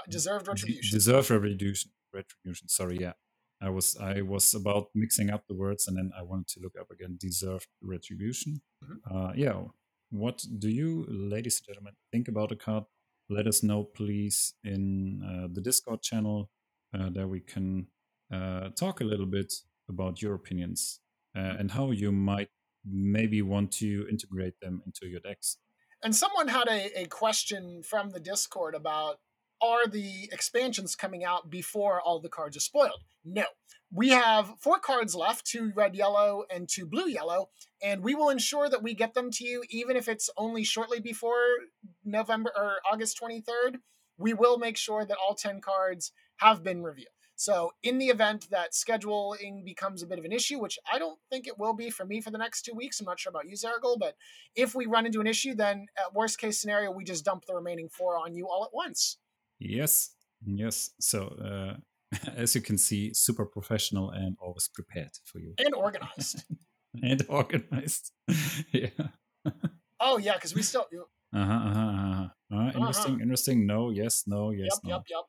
deserved 0.10 0.46
De- 0.46 0.52
retribution. 0.52 0.96
Deserved 0.98 1.30
Retribution. 1.32 1.92
Retribution. 2.13 2.68
Sorry, 2.70 2.98
yeah, 3.00 3.13
I 3.62 3.70
was 3.70 3.98
I 3.98 4.22
was 4.22 4.54
about 4.54 4.89
mixing 4.94 5.30
up 5.30 5.44
the 5.48 5.56
words, 5.56 5.88
and 5.88 5.98
then 5.98 6.12
I 6.18 6.22
wanted 6.24 6.48
to 6.50 6.60
look 6.62 6.76
up 6.80 6.92
again. 6.92 7.18
Deserved 7.20 7.68
Retribution. 7.82 8.62
Mhm. 8.84 8.98
Uh, 9.10 9.34
yeah. 9.36 9.63
What 10.12 10.46
do 10.60 10.70
you, 10.70 11.06
ladies 11.10 11.60
and 11.60 11.66
gentlemen, 11.68 11.96
think 12.12 12.28
about 12.28 12.50
the 12.50 12.56
card? 12.56 12.84
Let 13.30 13.48
us 13.48 13.63
know, 13.63 13.84
please, 13.84 14.54
in 14.63 15.24
uh, 15.24 15.48
the 15.52 15.62
Discord 15.62 16.04
channel. 16.04 16.52
Uh, 16.94 17.10
there 17.10 17.28
we 17.28 17.39
can 17.39 17.88
uh, 18.34 18.69
talk 18.69 19.02
a 19.02 19.04
little 19.04 19.26
bit 19.26 19.54
about 19.89 20.22
your 20.22 20.34
opinions 20.34 21.00
uh, 21.36 21.56
and 21.60 21.72
how 21.72 21.91
you 21.91 22.12
might 22.12 22.50
maybe 22.86 23.41
want 23.41 23.72
to 23.72 24.08
integrate 24.10 24.60
them 24.60 24.82
into 24.86 25.08
your 25.08 25.19
decks. 25.19 25.58
And 26.04 26.15
someone 26.15 26.48
had 26.48 26.67
a, 26.67 27.02
a 27.02 27.06
question 27.06 27.82
from 27.84 28.10
the 28.10 28.19
Discord 28.19 28.76
about 28.76 29.19
are 29.62 29.88
the 29.88 30.30
expansions 30.34 30.96
coming 30.96 31.24
out 31.24 31.50
before 31.50 32.02
all 32.02 32.19
the 32.19 32.28
cards 32.28 32.58
are 32.58 32.62
spoiled? 32.62 33.04
No. 33.24 33.46
We 33.91 34.10
have 34.10 34.52
four 34.60 34.80
cards 34.80 35.15
left 35.15 35.46
two 35.46 35.72
red 35.76 35.96
yellow 35.96 36.43
and 36.54 36.67
two 36.67 36.86
blue 36.86 37.08
yellow, 37.08 37.50
and 37.82 38.04
we 38.04 38.15
will 38.15 38.30
ensure 38.30 38.67
that 38.67 38.84
we 38.84 38.93
get 38.93 39.13
them 39.13 39.32
to 39.32 39.46
you 39.46 39.63
even 39.69 39.96
if 39.96 40.10
it's 40.10 40.30
only 40.36 40.63
shortly 40.63 41.00
before 41.00 41.46
November 42.04 42.52
or 42.58 42.78
August 42.91 43.22
23rd. 43.22 43.78
We 44.17 44.34
will 44.34 44.58
make 44.58 44.78
sure 44.78 45.06
that 45.06 45.17
all 45.17 45.36
10 45.36 45.62
cards 45.62 46.12
have 46.38 46.63
been 46.63 46.84
revealed. 46.84 47.08
So, 47.43 47.73
in 47.84 47.97
the 47.97 48.06
event 48.06 48.47
that 48.51 48.71
scheduling 48.71 49.65
becomes 49.65 50.01
a 50.01 50.08
bit 50.08 50.17
of 50.17 50.23
an 50.23 50.32
issue, 50.32 50.60
which 50.60 50.79
I 50.89 50.97
don't 50.97 51.19
think 51.29 51.45
it 51.45 51.60
will 51.60 51.73
be 51.73 51.89
for 51.89 52.06
me 52.06 52.21
for 52.21 52.32
the 52.32 52.38
next 52.38 52.62
two 52.62 52.73
weeks, 52.73 53.01
I'm 53.01 53.06
not 53.06 53.19
sure 53.19 53.32
about 53.32 53.49
you, 53.49 53.58
Zergel, 53.58 53.99
but 53.99 54.15
if 54.56 54.73
we 54.73 54.86
run 54.86 55.06
into 55.06 55.19
an 55.19 55.27
issue, 55.27 55.53
then 55.53 55.88
at 55.97 56.13
worst 56.13 56.38
case 56.38 56.62
scenario, 56.62 56.89
we 56.89 57.03
just 57.03 57.25
dump 57.25 57.43
the 57.45 57.53
remaining 57.53 57.89
four 57.89 58.17
on 58.17 58.34
you 58.34 58.47
all 58.47 58.63
at 58.63 58.73
once. 58.73 59.17
Yes, 59.60 60.12
yes. 60.45 60.91
So, 61.01 61.36
uh, 61.43 62.15
as 62.34 62.56
you 62.56 62.62
can 62.62 62.77
see, 62.77 63.13
super 63.13 63.45
professional 63.45 64.12
and 64.12 64.38
always 64.39 64.69
prepared 64.73 65.12
for 65.25 65.39
you 65.39 65.53
And 65.58 65.75
organized. 65.75 66.45
and 67.03 67.25
organized. 67.27 68.12
yeah. 68.71 68.88
oh 69.99 70.17
yeah, 70.17 70.36
because 70.36 70.56
we 70.56 70.62
still. 70.62 70.88
Uh 71.36 71.45
huh. 71.45 71.51
Uh 71.51 71.73
huh. 71.73 71.89
Uh-huh. 71.91 72.56
Uh, 72.56 72.71
interesting. 72.73 73.19
Interesting. 73.19 73.67
No. 73.67 73.89
Yes. 73.89 74.23
No. 74.27 74.51
Yes. 74.51 74.79
no. 74.86 74.91
yep, 74.91 75.03
yep. 75.10 75.23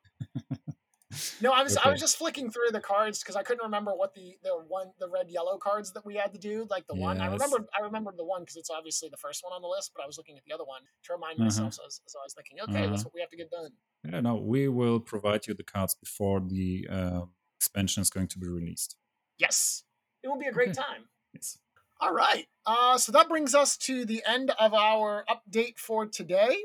No, 1.40 1.52
I 1.52 1.62
was 1.62 1.76
I 1.76 1.90
was 1.90 2.00
just 2.00 2.16
flicking 2.16 2.50
through 2.50 2.70
the 2.72 2.80
cards 2.80 3.18
because 3.20 3.36
I 3.36 3.42
couldn't 3.42 3.62
remember 3.64 3.92
what 3.94 4.14
the 4.14 4.36
the 4.42 4.50
one 4.68 4.92
the 4.98 5.08
red 5.08 5.28
yellow 5.30 5.58
cards 5.58 5.92
that 5.92 6.04
we 6.06 6.14
had 6.16 6.32
to 6.32 6.38
do. 6.38 6.66
Like 6.70 6.86
the 6.86 6.94
one 6.94 7.20
I 7.20 7.26
remember 7.26 7.66
I 7.78 7.82
remembered 7.82 8.16
the 8.16 8.24
one 8.24 8.42
because 8.42 8.56
it's 8.56 8.70
obviously 8.70 9.08
the 9.08 9.16
first 9.16 9.42
one 9.44 9.52
on 9.52 9.60
the 9.62 9.68
list, 9.68 9.92
but 9.94 10.02
I 10.02 10.06
was 10.06 10.16
looking 10.16 10.36
at 10.36 10.44
the 10.46 10.54
other 10.54 10.64
one 10.64 10.82
to 11.04 11.12
remind 11.12 11.38
Uh-huh. 11.38 11.44
myself. 11.46 11.74
So, 11.74 11.82
I 11.82 11.86
was, 11.86 12.00
so 12.06 12.18
I 12.20 12.22
was 12.24 12.34
thinking, 12.34 12.60
okay, 12.60 12.82
that's 12.86 12.94
Uh-huh. 12.94 13.02
what 13.04 13.14
we 13.14 13.20
have 13.20 13.30
to 13.30 13.36
get 13.36 13.50
done. 13.50 13.70
Yeah. 14.04 14.20
No. 14.20 14.36
We 14.36 14.68
will 14.68 15.00
provide 15.00 15.46
you 15.46 15.54
the 15.54 15.64
cards 15.64 15.94
before 15.94 16.40
the 16.40 16.86
uh, 16.90 17.22
expansion 17.58 18.00
is 18.02 18.10
going 18.10 18.28
to 18.28 18.38
be 18.38 18.46
released. 18.46 18.96
Yes, 19.38 19.84
it 20.22 20.28
will 20.28 20.38
be 20.38 20.46
a 20.46 20.52
great 20.52 20.70
Okay. 20.70 20.80
time. 20.80 21.08
Yes. 21.32 21.58
All 22.00 22.12
right. 22.12 22.46
Uh, 22.66 22.98
so 22.98 23.12
that 23.12 23.28
brings 23.28 23.54
us 23.54 23.76
to 23.78 24.04
the 24.04 24.22
end 24.26 24.50
of 24.58 24.72
our 24.74 25.24
update 25.28 25.78
for 25.78 26.06
today. 26.06 26.58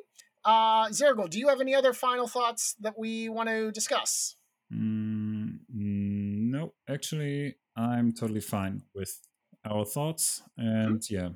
Uh, 0.45 0.88
Zergel, 0.89 1.29
do 1.29 1.38
you 1.39 1.47
have 1.49 1.62
any 1.62 1.73
other 1.75 1.93
final 1.93 2.27
thoughts 2.27 2.75
that 2.79 2.97
we 2.97 3.29
want 3.29 3.49
to 3.49 3.71
discuss? 3.71 4.35
Mm, 4.73 5.60
no, 5.69 6.73
actually, 6.88 7.55
I'm 7.75 8.13
totally 8.13 8.41
fine 8.41 8.84
with 8.93 9.19
our 9.65 9.86
thoughts. 9.86 10.41
And 10.58 11.01
yeah, 11.10 11.29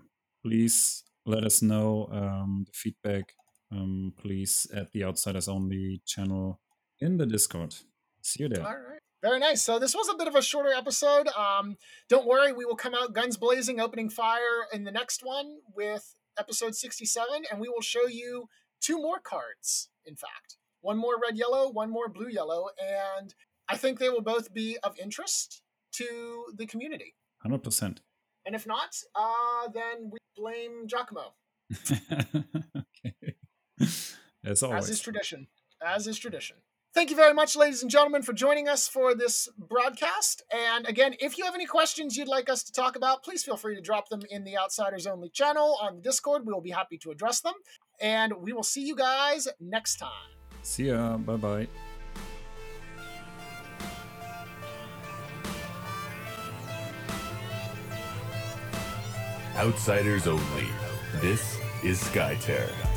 please 0.43 1.03
let 1.25 1.43
us 1.43 1.61
know 1.61 2.09
um, 2.11 2.65
the 2.67 2.73
feedback. 2.73 3.33
Um, 3.71 4.13
please 4.17 4.67
at 4.75 4.91
the 4.91 5.03
Outsiders 5.03 5.47
Only 5.47 6.01
channel 6.05 6.59
in 6.99 7.17
the 7.17 7.25
Discord. 7.25 7.75
See 8.21 8.43
you 8.43 8.49
there. 8.49 8.65
All 8.65 8.73
right. 8.73 8.99
Very 9.23 9.39
nice. 9.39 9.63
So 9.63 9.79
this 9.79 9.95
was 9.95 10.09
a 10.09 10.17
bit 10.17 10.27
of 10.27 10.35
a 10.35 10.41
shorter 10.41 10.73
episode. 10.73 11.29
Um, 11.29 11.77
don't 12.09 12.27
worry, 12.27 12.51
we 12.51 12.65
will 12.65 12.75
come 12.75 12.93
out 12.93 13.13
guns 13.13 13.37
blazing, 13.37 13.79
opening 13.79 14.09
fire 14.09 14.67
in 14.73 14.83
the 14.83 14.91
next 14.91 15.23
one 15.23 15.59
with 15.73 16.13
episode 16.37 16.75
67, 16.75 17.25
and 17.49 17.59
we 17.59 17.69
will 17.69 17.81
show 17.81 18.05
you 18.05 18.47
two 18.81 18.97
more 18.97 19.19
cards, 19.19 19.89
in 20.05 20.15
fact. 20.15 20.57
One 20.83 20.97
more 20.97 21.15
red 21.17 21.37
yellow, 21.37 21.69
one 21.69 21.89
more 21.89 22.09
blue 22.09 22.27
yellow, 22.27 22.67
and 22.77 23.33
I 23.69 23.77
think 23.77 23.99
they 23.99 24.09
will 24.09 24.21
both 24.21 24.53
be 24.53 24.77
of 24.83 24.99
interest 24.99 25.61
to 25.93 26.45
the 26.53 26.65
community. 26.65 27.15
100%. 27.45 27.99
And 28.45 28.53
if 28.53 28.67
not, 28.67 28.93
uh, 29.15 29.69
then 29.73 30.11
we 30.11 30.19
blame 30.35 30.87
Giacomo. 30.87 31.35
okay. 31.91 33.35
As 34.43 34.61
always. 34.61 34.83
As 34.83 34.89
is 34.89 34.99
tradition. 34.99 35.47
As 35.81 36.05
is 36.05 36.19
tradition. 36.19 36.57
Thank 36.93 37.09
you 37.09 37.15
very 37.15 37.33
much, 37.33 37.55
ladies 37.55 37.81
and 37.81 37.89
gentlemen, 37.89 38.21
for 38.21 38.33
joining 38.33 38.67
us 38.67 38.87
for 38.89 39.15
this 39.15 39.47
broadcast. 39.57 40.43
And 40.53 40.85
again, 40.85 41.15
if 41.19 41.37
you 41.37 41.45
have 41.45 41.55
any 41.55 41.65
questions 41.65 42.17
you'd 42.17 42.27
like 42.27 42.49
us 42.49 42.61
to 42.63 42.73
talk 42.73 42.97
about, 42.97 43.23
please 43.23 43.41
feel 43.41 43.57
free 43.57 43.75
to 43.75 43.81
drop 43.81 44.09
them 44.09 44.21
in 44.29 44.43
the 44.43 44.57
Outsiders 44.57 45.07
Only 45.07 45.29
channel 45.29 45.77
on 45.81 45.95
the 45.95 46.01
Discord. 46.01 46.45
We 46.45 46.51
will 46.51 46.61
be 46.61 46.71
happy 46.71 46.97
to 46.99 47.11
address 47.11 47.39
them. 47.39 47.53
And 48.01 48.33
we 48.41 48.51
will 48.51 48.63
see 48.63 48.85
you 48.85 48.95
guys 48.95 49.47
next 49.61 49.95
time. 49.95 50.32
See 50.63 50.87
ya. 50.87 51.17
Bye 51.17 51.35
bye. 51.35 51.67
Outsiders 59.57 60.27
only. 60.27 60.67
This 61.21 61.59
is 61.83 62.01
Skytear. 62.01 62.92